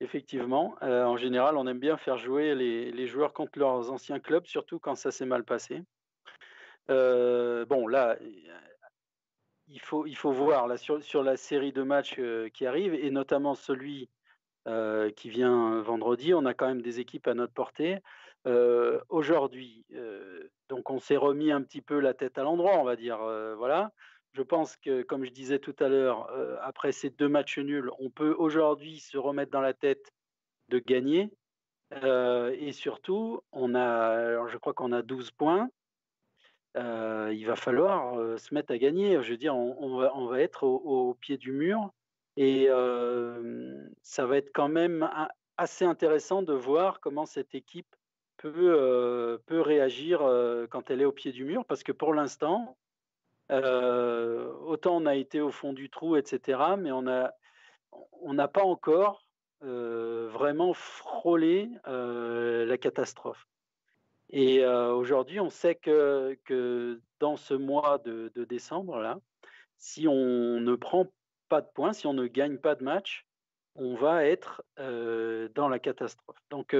[0.00, 4.46] Effectivement, euh, en général, on aime bien faire jouer les, joueurs contre leurs anciens clubs,
[4.46, 5.82] surtout quand ça s'est mal passé.
[6.88, 8.16] Euh, bon, là,
[9.66, 12.18] il faut, il faut voir là, sur, sur la série de matchs
[12.54, 14.08] qui arrive, et notamment celui
[14.68, 16.34] euh, qui vient vendredi.
[16.34, 18.00] On a quand même des équipes à notre portée.
[18.46, 22.84] Euh, aujourd'hui, euh, donc on s'est remis un petit peu la tête à l'endroit, on
[22.84, 23.18] va dire.
[23.56, 23.92] voilà.
[24.34, 26.30] Je pense que, comme je disais tout à l'heure,
[26.62, 30.12] après ces deux matchs nuls, on peut aujourd'hui se remettre dans la tête
[30.68, 31.30] de gagner.
[31.92, 35.70] et surtout, on a, je crois qu'on a 12 points.
[36.76, 39.22] il va falloir se mettre à gagner.
[39.22, 41.90] Je veux dire, on, va, être au, pied du mur.
[42.40, 42.68] Et
[44.02, 45.10] ça va être quand même
[45.56, 47.96] assez intéressant de voir comment cette équipe
[48.36, 50.20] peut, peut réagir
[50.70, 52.78] quand elle est au pied du mur, parce que pour l'instant,
[53.50, 57.34] autant on a été au fond du trou, etc., mais on n'a
[58.22, 59.24] on pas encore
[59.60, 63.48] vraiment frôlé la catastrophe.
[64.30, 69.18] Et aujourd'hui, on sait que, que, dans ce mois de, de, décembre, là,
[69.76, 71.08] si on ne prend
[71.48, 73.26] pas de points, si on ne gagne pas de match,
[73.74, 76.36] on va être dans la catastrophe.
[76.50, 76.74] Donc,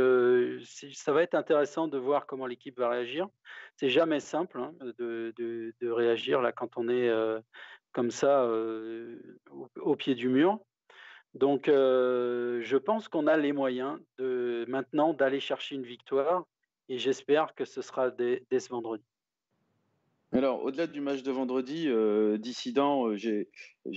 [0.94, 3.28] ça va être intéressant de voir comment l'équipe va réagir.
[3.76, 7.08] C'est jamais simple hein, de, de, réagir là quand on est
[7.92, 8.50] comme ça
[9.80, 10.58] au, pied du mur.
[11.34, 16.44] Donc, je pense qu'on a les moyens de maintenant d'aller chercher une victoire
[16.88, 19.04] et j'espère que ce sera dès, ce vendredi.
[20.32, 23.48] Alors, au-delà du match de vendredi, euh, dissident, euh, j'ai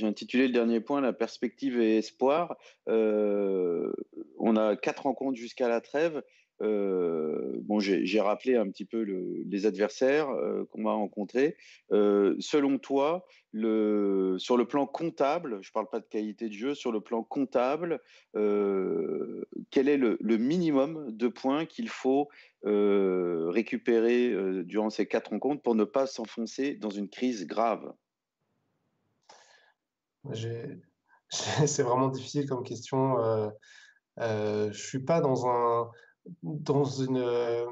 [0.01, 2.55] intitulé le dernier point La perspective et espoir.
[2.87, 3.91] Euh,
[4.39, 6.23] on a quatre rencontres jusqu'à la trêve.
[6.61, 11.57] Euh, bon, j'ai rappelé un petit peu les adversaires euh, qu'on va rencontrer.
[11.91, 16.75] Euh, selon toi, sur le plan comptable, je ne parle pas de qualité de jeu,
[16.75, 17.99] sur le plan comptable,
[18.33, 22.29] quel est le, minimum de points qu'il faut
[22.63, 24.33] récupérer
[24.63, 27.93] durant ces quatre rencontres pour ne pas s'enfoncer dans une crise grave?
[31.29, 33.17] C'est vraiment difficile comme question.
[34.17, 35.89] je ne suis pas dans un
[36.43, 37.65] dans une euh,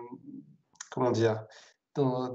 [0.92, 1.46] comment dire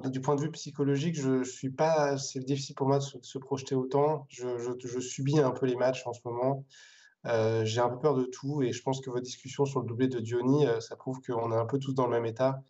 [0.07, 2.19] du point de vue psychologique, je, suis pas.
[2.19, 4.27] C'est difficile pour moi de se, projeter autant.
[4.29, 6.65] Je, je, subis un peu les matchs en ce moment.
[7.27, 9.87] Euh, j'ai un peu peur de tout et je pense que votre discussion sur le
[9.87, 12.63] doublé de Diony, euh, ça prouve qu'on est un peu tous dans le même état.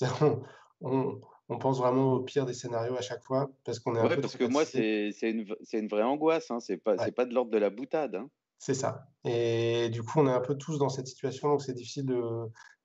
[0.82, 4.08] On, on, pense vraiment au pire des scénarios à chaque fois parce qu'on est un
[4.08, 4.20] peu.
[4.20, 6.50] Parce que moi, c'est une, une, vraie angoisse.
[6.50, 6.60] Hein.
[6.60, 8.16] C'est pas, pas de l'ordre de la boutade.
[8.16, 8.28] Hein.
[8.58, 9.08] C'est ça.
[9.24, 12.20] Et du coup, on est un peu tous dans cette situation, donc c'est difficile de,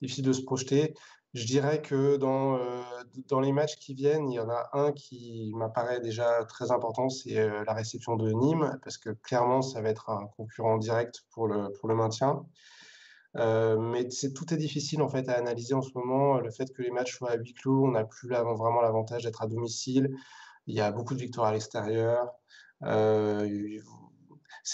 [0.02, 0.94] difficile de se projeter.
[1.34, 2.82] Je dirais que dans, euh,
[3.30, 7.08] dans les matchs qui viennent, il y en a un qui m'apparaît déjà très important,
[7.08, 11.24] c'est euh, la réception de Nîmes, parce que clairement, ça va être un concurrent direct
[11.32, 12.46] pour le, pour le maintien.
[13.38, 16.40] Euh, mais tout est difficile en fait à analyser en ce moment.
[16.40, 19.42] Le fait que les matchs soient à huis clos, on n'a plus vraiment l'avantage d'être
[19.42, 20.14] à domicile.
[20.68, 22.30] Il y a beaucoup de victoires à l'extérieur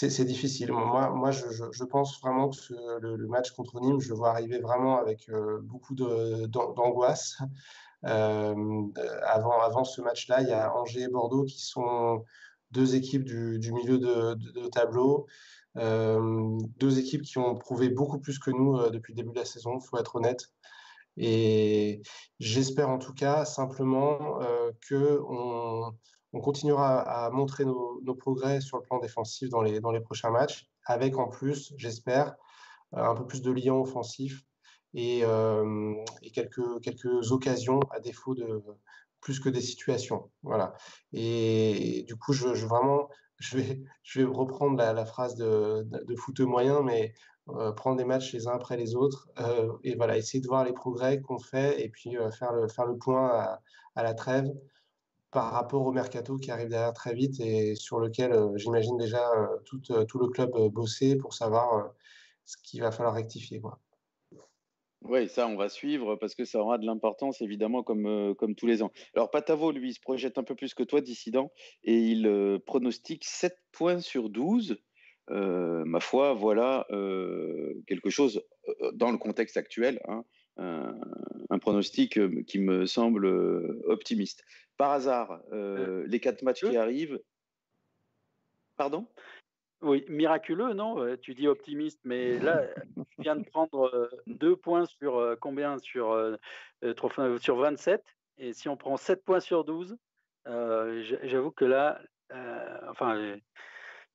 [0.06, 0.70] c'est difficile.
[0.72, 2.56] Moi, je, pense vraiment que
[3.00, 7.38] le, match contre Nîmes, je vois arriver vraiment avec euh, beaucoup d'angoisse.
[8.04, 8.54] Euh,
[9.24, 12.24] avant, avant ce match-là, il y a Angers et Bordeaux qui sont
[12.70, 15.26] deux équipes du, milieu de, tableau.
[15.76, 19.44] Euh, deux équipes qui ont prouvé beaucoup plus que nous depuis le début de la
[19.44, 20.44] saison, il faut être honnête.
[21.16, 22.02] Et
[22.38, 24.38] j'espère en tout cas simplement
[24.88, 25.92] que on,
[26.38, 30.30] on continuera à montrer nos, progrès sur le plan défensif dans les, dans les prochains
[30.30, 32.36] matchs, avec en plus, j'espère,
[32.94, 34.44] euh, un peu plus de liens offensifs
[34.94, 38.62] et, euh, et, quelques, quelques occasions à défaut de
[39.20, 40.30] plus que des situations.
[40.44, 40.74] Voilà.
[41.12, 43.08] Et, du coup, je, vraiment,
[43.40, 47.14] je vais, je vais reprendre la, phrase de, de, foot moyen, mais
[47.48, 49.28] euh, prendre des matchs les uns après les autres
[49.82, 52.96] et voilà, essayer de voir les progrès qu'on fait et puis faire, le, faire le
[52.96, 53.58] point
[53.96, 54.48] à la trêve
[55.30, 59.30] par rapport au mercato qui arrive derrière très vite et sur lequel euh, j'imagine déjà
[59.30, 61.92] euh, tout, euh, tout, le club bosser pour savoir
[62.44, 63.60] ce qu'il va falloir rectifier.
[65.02, 68.66] Oui, ça, on va suivre parce que ça aura de l'importance, évidemment, comme, comme tous
[68.66, 68.90] les ans.
[69.14, 71.52] Alors, Patavo, lui, il se projette un peu plus que toi, dissident,
[71.84, 74.82] et il pronostique 7 points sur 12.
[75.28, 76.86] ma foi, voilà
[77.86, 78.42] quelque chose
[78.94, 80.24] dans le contexte actuel, hein,
[80.58, 83.26] un pronostic qui me semble
[83.86, 84.44] optimiste
[84.78, 87.20] par hasard, euh, les quatre matchs qui arrivent.
[88.76, 89.06] Pardon?
[89.82, 91.16] Oui, miraculeux, non?
[91.16, 92.62] Tu dis optimiste, mais là,
[93.10, 95.78] tu viens de prendre euh, deux points sur euh, combien?
[95.78, 96.38] Sur,
[97.40, 98.02] sur 27.
[98.38, 99.98] Et si on prend 7 points sur 12,
[100.46, 102.00] j'avoue que là,
[102.88, 103.36] enfin,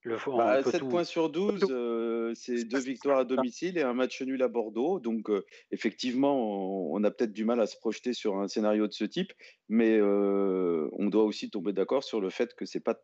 [0.04, 4.22] le, 7 bah, points sur 12, euh, c'est deux victoires à domicile et un match
[4.22, 5.00] nul à Bordeaux.
[5.00, 8.94] Donc, euh, effectivement, on, a peut-être du mal à se projeter sur un scénario de
[8.94, 9.32] ce type,
[9.70, 13.02] mais euh, on doit aussi tomber d'accord sur le fait que c'est pas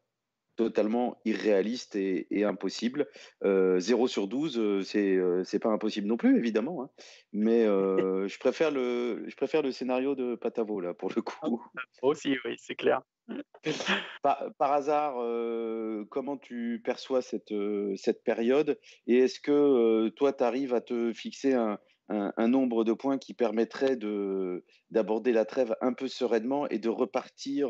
[0.57, 3.07] totalement irréaliste et, impossible.
[3.43, 6.83] 0 sur 12, c'est c'est pas impossible non plus, évidemment.
[6.83, 6.89] Hein.
[7.31, 11.63] mais je, préfère le, je préfère le scénario de Patavo, là, pour le coup.
[12.01, 13.01] Aussi, oui, c'est clair.
[14.21, 20.33] Par, hasard, euh, comment tu perçois cette, euh, cette période Et est-ce que euh, toi,
[20.33, 21.77] tu arrives à te fixer un,
[22.47, 23.95] nombre de points qui permettrait
[24.89, 27.69] d'aborder la trêve un peu sereinement et de repartir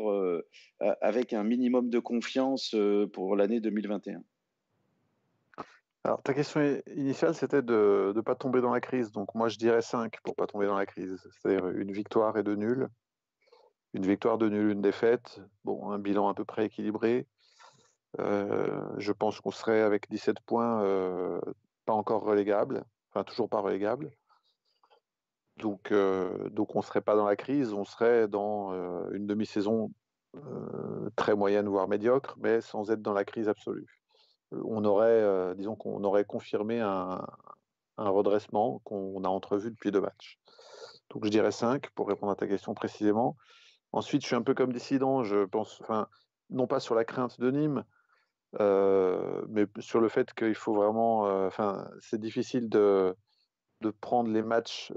[1.02, 2.74] avec un minimum de confiance
[3.12, 4.22] pour l'année 2021
[6.04, 9.12] alors, ta question initiale, c'était de ne pas tomber dans la crise.
[9.12, 11.22] Donc, moi, je dirais 5 pour pas tomber dans la crise.
[11.30, 12.88] C'est-à-dire une victoire et deux nuls.
[13.94, 15.40] Une victoire de nul, une défaite.
[15.64, 17.26] Bon, un bilan à peu près équilibré.
[18.18, 20.82] je pense qu'on serait avec 17 points
[21.86, 24.10] pas encore relégable, enfin toujours pas relégable.
[25.56, 28.72] Donc, donc on ne serait pas dans la crise, on serait dans
[29.12, 29.90] une demi-saison
[31.16, 34.00] très moyenne, voire médiocre, mais sans être dans la crise absolue.
[34.52, 37.24] On aurait, disons qu'on aurait confirmé un,
[38.00, 40.38] un redressement qu'on a entrevu depuis deux matchs.
[41.10, 43.36] Donc je dirais 5 pour répondre à ta question précisément.
[43.92, 46.08] Ensuite, je suis un peu comme dissident, je pense, enfin,
[46.50, 47.84] non pas sur la crainte de Nîmes,
[48.60, 53.16] euh, mais sur le fait qu'il faut vraiment, euh, enfin, c'est difficile de,
[53.80, 54.92] de prendre les matchs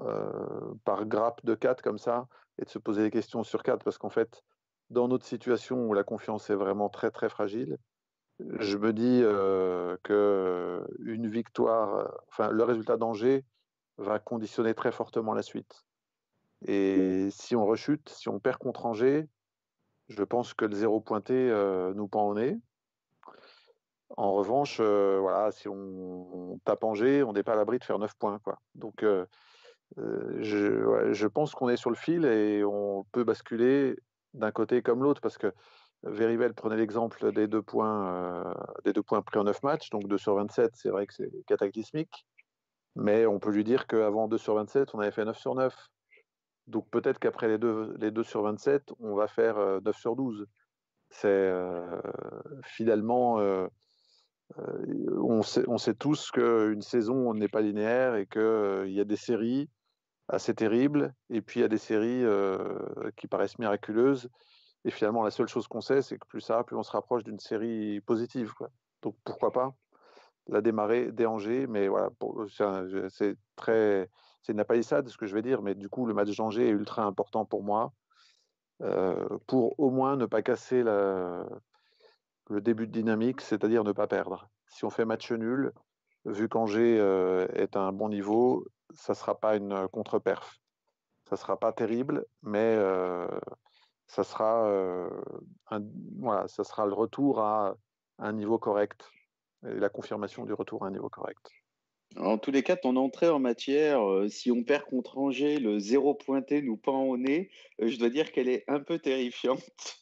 [0.00, 2.28] euh, par grappe de 4 comme ça
[2.58, 4.42] et de se poser des questions sur 4 parce qu'en fait,
[4.90, 7.78] dans notre situation où la confiance est vraiment très très fragile,
[8.38, 9.22] je me dis
[10.02, 13.44] que une victoire, enfin, le résultat d'Angers
[13.96, 15.85] va conditionner très fortement la suite.
[16.64, 19.28] Et si on rechute, si on perd contre Angers,
[20.08, 22.56] je pense que le zéro pointé euh, nous pend au nez.
[24.16, 27.98] En revanche, euh, voilà, si on, tape Angers, on n'est pas à l'abri de faire
[27.98, 28.38] 9 points.
[28.38, 28.58] Quoi.
[28.74, 29.26] Donc, euh,
[29.96, 33.96] je, je, pense qu'on est sur le fil et on peut basculer
[34.34, 35.52] d'un côté comme l'autre parce que
[36.02, 38.54] Verivel prenait l'exemple des deux points,
[38.84, 41.30] des deux points pris en 9 matchs, donc 2 sur 27, c'est vrai que c'est
[41.46, 42.26] cataclysmique.
[42.94, 45.74] Mais on peut lui dire qu'avant 2 sur 27, on avait fait 9 sur 9.
[46.66, 50.16] Donc peut-être qu'après les 2, les 2 sur 27, on va faire 9 euh, sur
[50.16, 50.46] 12.
[51.10, 52.00] C'est euh,
[52.62, 53.68] finalement, euh,
[55.18, 59.70] on, sait, tous qu'une saison n'est pas linéaire et qu'il y a des séries
[60.28, 62.24] assez terribles et puis il y a des séries
[63.16, 64.28] qui paraissent miraculeuses.
[64.84, 67.24] Et finalement, la seule chose qu'on sait, c'est que plus ça, plus on se rapproche
[67.24, 68.52] d'une série positive.
[69.02, 69.74] Donc pourquoi pas
[70.48, 72.10] la démarrer des Angers, mais voilà,
[73.08, 74.08] c'est très,
[74.46, 76.70] c'est une palissade ce que je vais dire, mais du coup le match d'Angers est
[76.70, 77.92] ultra important pour moi,
[78.82, 81.44] euh, pour au moins ne pas casser le
[82.60, 84.48] début de dynamique, c'est-à-dire ne pas perdre.
[84.68, 85.72] Si on fait match nul,
[86.26, 90.60] vu qu'Angers euh, est à un bon niveau, ça ne sera pas une contre-perf.
[91.28, 93.26] Ça ne sera pas terrible, mais euh,
[94.06, 94.70] ça, sera,
[96.20, 97.74] voilà, ça sera le retour à
[98.18, 99.10] un niveau correct
[99.66, 101.50] et la confirmation du retour à un niveau correct.
[102.14, 105.78] En tous les cas, ton entrée en matière, euh, si on perd contre Angers, le
[105.78, 107.50] zéro pointé nous pend au nez,
[107.82, 109.98] euh, je dois dire qu'elle est un peu terrifiante.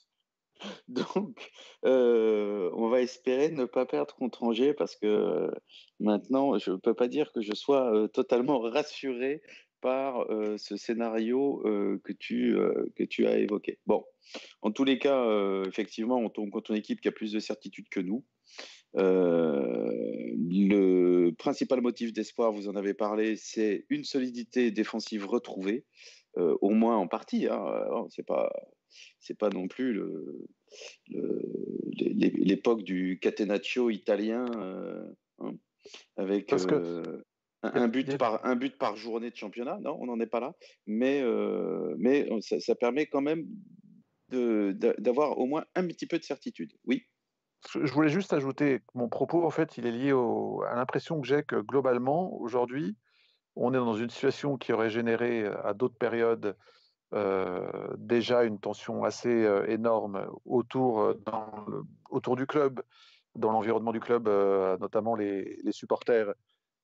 [0.89, 1.51] Donc,
[1.85, 5.51] euh, on va espérer ne pas perdre contre Angers parce que
[5.99, 9.43] maintenant, je ne peux pas dire que je sois totalement rassuré
[9.85, 10.27] par
[10.57, 11.61] ce scénario
[12.03, 12.57] que, tu,
[12.97, 13.79] que tu as évoqué.
[13.85, 14.03] Bon,
[14.63, 17.91] en tous les cas, effectivement, on tombe contre une équipe qui a plus de certitude
[17.91, 18.25] que nous.
[18.95, 25.85] Le principal motif d'espoir, vous en avez parlé, c'est une solidité défensive retrouvée,
[26.35, 27.47] au moins en partie.
[27.47, 28.07] Hein.
[28.09, 28.51] C'est pas
[29.21, 30.01] c'est pas non plus
[31.99, 34.47] l'époque du catenaccio italien
[35.41, 35.53] hein,
[36.17, 36.55] avec
[37.65, 39.79] un, but par, un but par journée de championnat.
[39.81, 40.55] Non, on n'en est pas là.
[40.87, 41.23] Mais,
[41.99, 43.47] mais ça, ça, permet quand même
[44.31, 46.73] d'avoir au moins un petit peu de certitude.
[46.85, 47.07] Oui.
[47.73, 51.27] Je voulais juste ajouter que mon propos, en fait, il est lié à l'impression que
[51.27, 52.97] j'ai que globalement, aujourd'hui,
[53.57, 56.57] on est dans une situation qui aurait généré à d'autres périodes
[57.15, 61.15] euh, déjà une tension assez euh, énorme autour, euh,
[62.11, 62.83] autour du club,
[63.37, 64.29] dans l'environnement du club,
[64.81, 66.35] notamment les, les, supporters,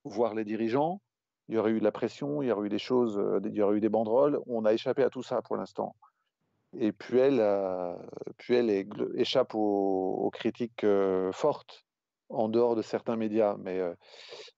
[0.04, 1.00] voire les dirigeants.
[1.48, 3.62] Il y aurait eu de la pression, il y aurait eu des choses, il y
[3.62, 4.38] aurait eu des banderoles.
[4.46, 5.96] On a échappé à tout ça pour l'instant.
[6.78, 7.44] Et puis elle,
[8.36, 8.70] puis elle
[9.16, 10.86] échappe aux, critiques
[11.32, 11.84] fortes
[12.28, 13.56] en dehors de certains médias.
[13.58, 13.80] Mais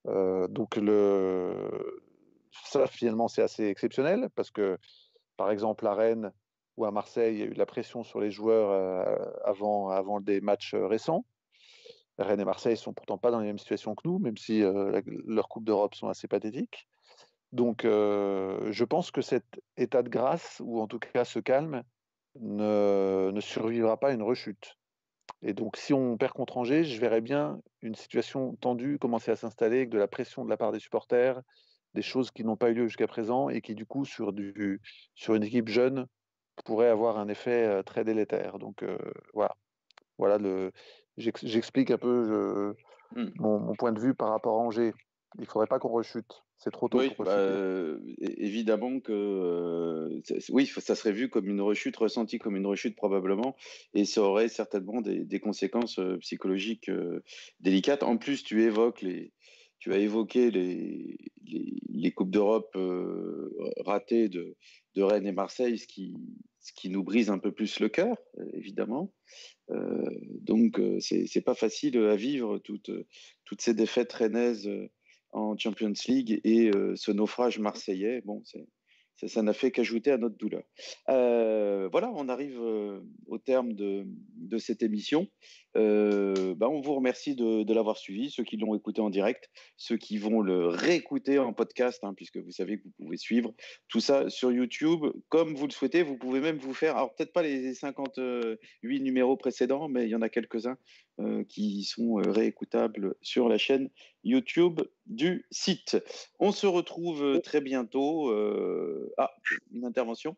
[0.04, 2.02] donc le,
[2.64, 4.76] ça finalement c'est assez exceptionnel parce que
[5.38, 6.30] par exemple à Rennes
[6.76, 8.70] ou à Marseille, il y a eu de la pression sur les joueurs
[9.44, 11.24] avant, avant des matchs récents.
[12.22, 14.62] Rennes et Marseille sont pourtant pas dans la même situation que nous, même si
[15.26, 16.88] leurs coupes d'Europe sont assez pathétiques.
[17.52, 19.44] Donc, je pense que cet
[19.76, 21.82] état de grâce, ou en tout cas ce calme,
[22.40, 24.76] ne, survivra pas à une rechute.
[25.42, 29.36] Et donc, si on perd contre Angers, je verrais bien une situation tendue commencer à
[29.36, 31.40] s'installer avec de la pression de la part des supporters,
[31.94, 35.42] des choses qui n'ont pas eu lieu jusqu'à présent et qui, du coup, sur une
[35.42, 36.06] équipe jeune,
[36.64, 38.58] pourraient avoir un effet euh, très délétère.
[38.58, 38.98] Donc, euh,
[39.34, 39.56] voilà.
[40.18, 40.72] Voilà le.
[41.16, 42.74] J'explique un peu
[43.14, 43.30] mmh.
[43.38, 44.92] mon, mon, point de vue par rapport à Angers.
[45.36, 46.42] Il ne faudrait pas qu'on rechute.
[46.62, 47.00] C'est trop tôt.
[47.00, 52.94] Oui, bah, évidemment que oui, ça serait vu comme une rechute, ressenti comme une rechute
[52.94, 53.56] probablement,
[53.94, 56.88] et ça aurait certainement des, conséquences psychologiques
[57.58, 58.04] délicates.
[58.04, 59.32] En plus, tu évoques les,
[59.80, 61.18] tu as évoqué les,
[61.88, 62.78] les, coupes d'Europe
[63.84, 64.54] ratées de,
[64.94, 66.14] de, Rennes et Marseille, ce qui,
[66.62, 68.16] ce qui nous brise un peu plus le cœur,
[68.54, 69.12] évidemment.
[70.40, 72.90] donc, c'est pas facile à vivre toutes,
[73.58, 74.70] ces défaites rennaises
[75.32, 78.22] en Champions League et ce naufrage marseillais.
[78.24, 78.66] Bon, c'est
[79.28, 80.64] ça n'a fait qu'ajouter à notre douleur.
[81.08, 84.06] Euh, voilà, on arrive euh, au terme de,
[84.58, 85.28] cette émission.
[85.76, 89.96] Euh, bah, on vous remercie de, l'avoir suivi, ceux qui l'ont écouté en direct, ceux
[89.96, 93.54] qui vont le réécouter en podcast, hein, puisque vous savez que vous pouvez suivre
[93.88, 96.02] tout ça sur YouTube comme vous le souhaitez.
[96.02, 100.14] Vous pouvez même vous faire, alors peut-être pas les 58 numéros précédents, mais il y
[100.14, 100.76] en a quelques-uns
[101.48, 103.90] qui sont réécoutables sur la chaîne
[104.24, 105.96] YouTube du site.
[106.40, 108.32] On se retrouve très bientôt.
[109.18, 109.30] Ah,
[109.72, 110.36] une intervention?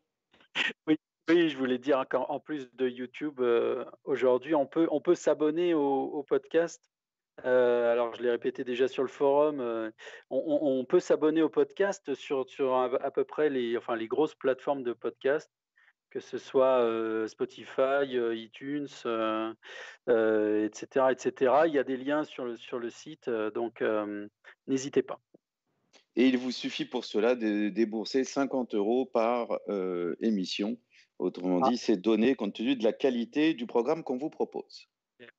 [0.86, 0.96] Oui.
[1.28, 3.40] Oui, je voulais dire qu'en plus de YouTube,
[4.04, 6.90] aujourd'hui, on peut, on peut s'abonner au, podcast.
[7.42, 9.90] alors, je l'ai répété déjà sur le forum,
[10.28, 14.82] on, peut s'abonner au podcast sur, sur à, peu près les, enfin, les grosses plateformes
[14.82, 15.50] de podcast
[16.10, 16.78] que ce soit
[17.26, 18.04] Spotify,
[18.34, 18.86] iTunes,
[20.06, 21.54] etc., etc.
[21.66, 23.82] Il y a des liens sur le, sur le site, donc
[24.68, 25.20] n'hésitez pas.
[26.14, 29.58] Et il vous suffit pour cela de débourser 50 euros par
[30.20, 30.78] émission.
[31.18, 31.70] Autrement ah.
[31.70, 34.88] dit, c'est donné compte tenu de la qualité du programme qu'on vous propose.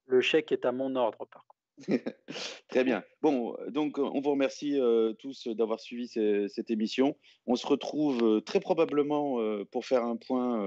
[0.05, 1.55] Le chèque est à mon ordre, par contre.
[2.69, 3.03] Très bien.
[3.21, 7.17] Bon, donc on vous remercie euh, tous d'avoir suivi cette émission.
[7.47, 10.65] On se retrouve euh, très probablement euh, pour faire un point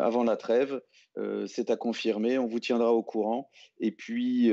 [0.00, 0.80] avant la trêve.
[1.46, 2.38] C'est à confirmer.
[2.38, 3.50] On vous tiendra au courant.
[3.80, 4.50] Et puis,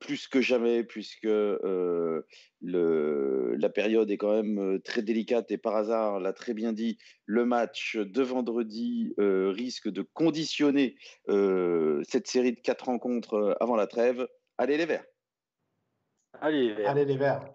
[0.00, 2.24] plus que jamais, puisque le,
[2.62, 7.44] la période est quand même très délicate et par hasard, l'a très bien dit, le
[7.44, 10.96] match de vendredi risque de conditionner
[11.28, 14.26] cette série de quatre rencontres avant la trêve.
[14.58, 15.04] Allez les Verts
[16.40, 17.48] Allez les Verts Allez les Verts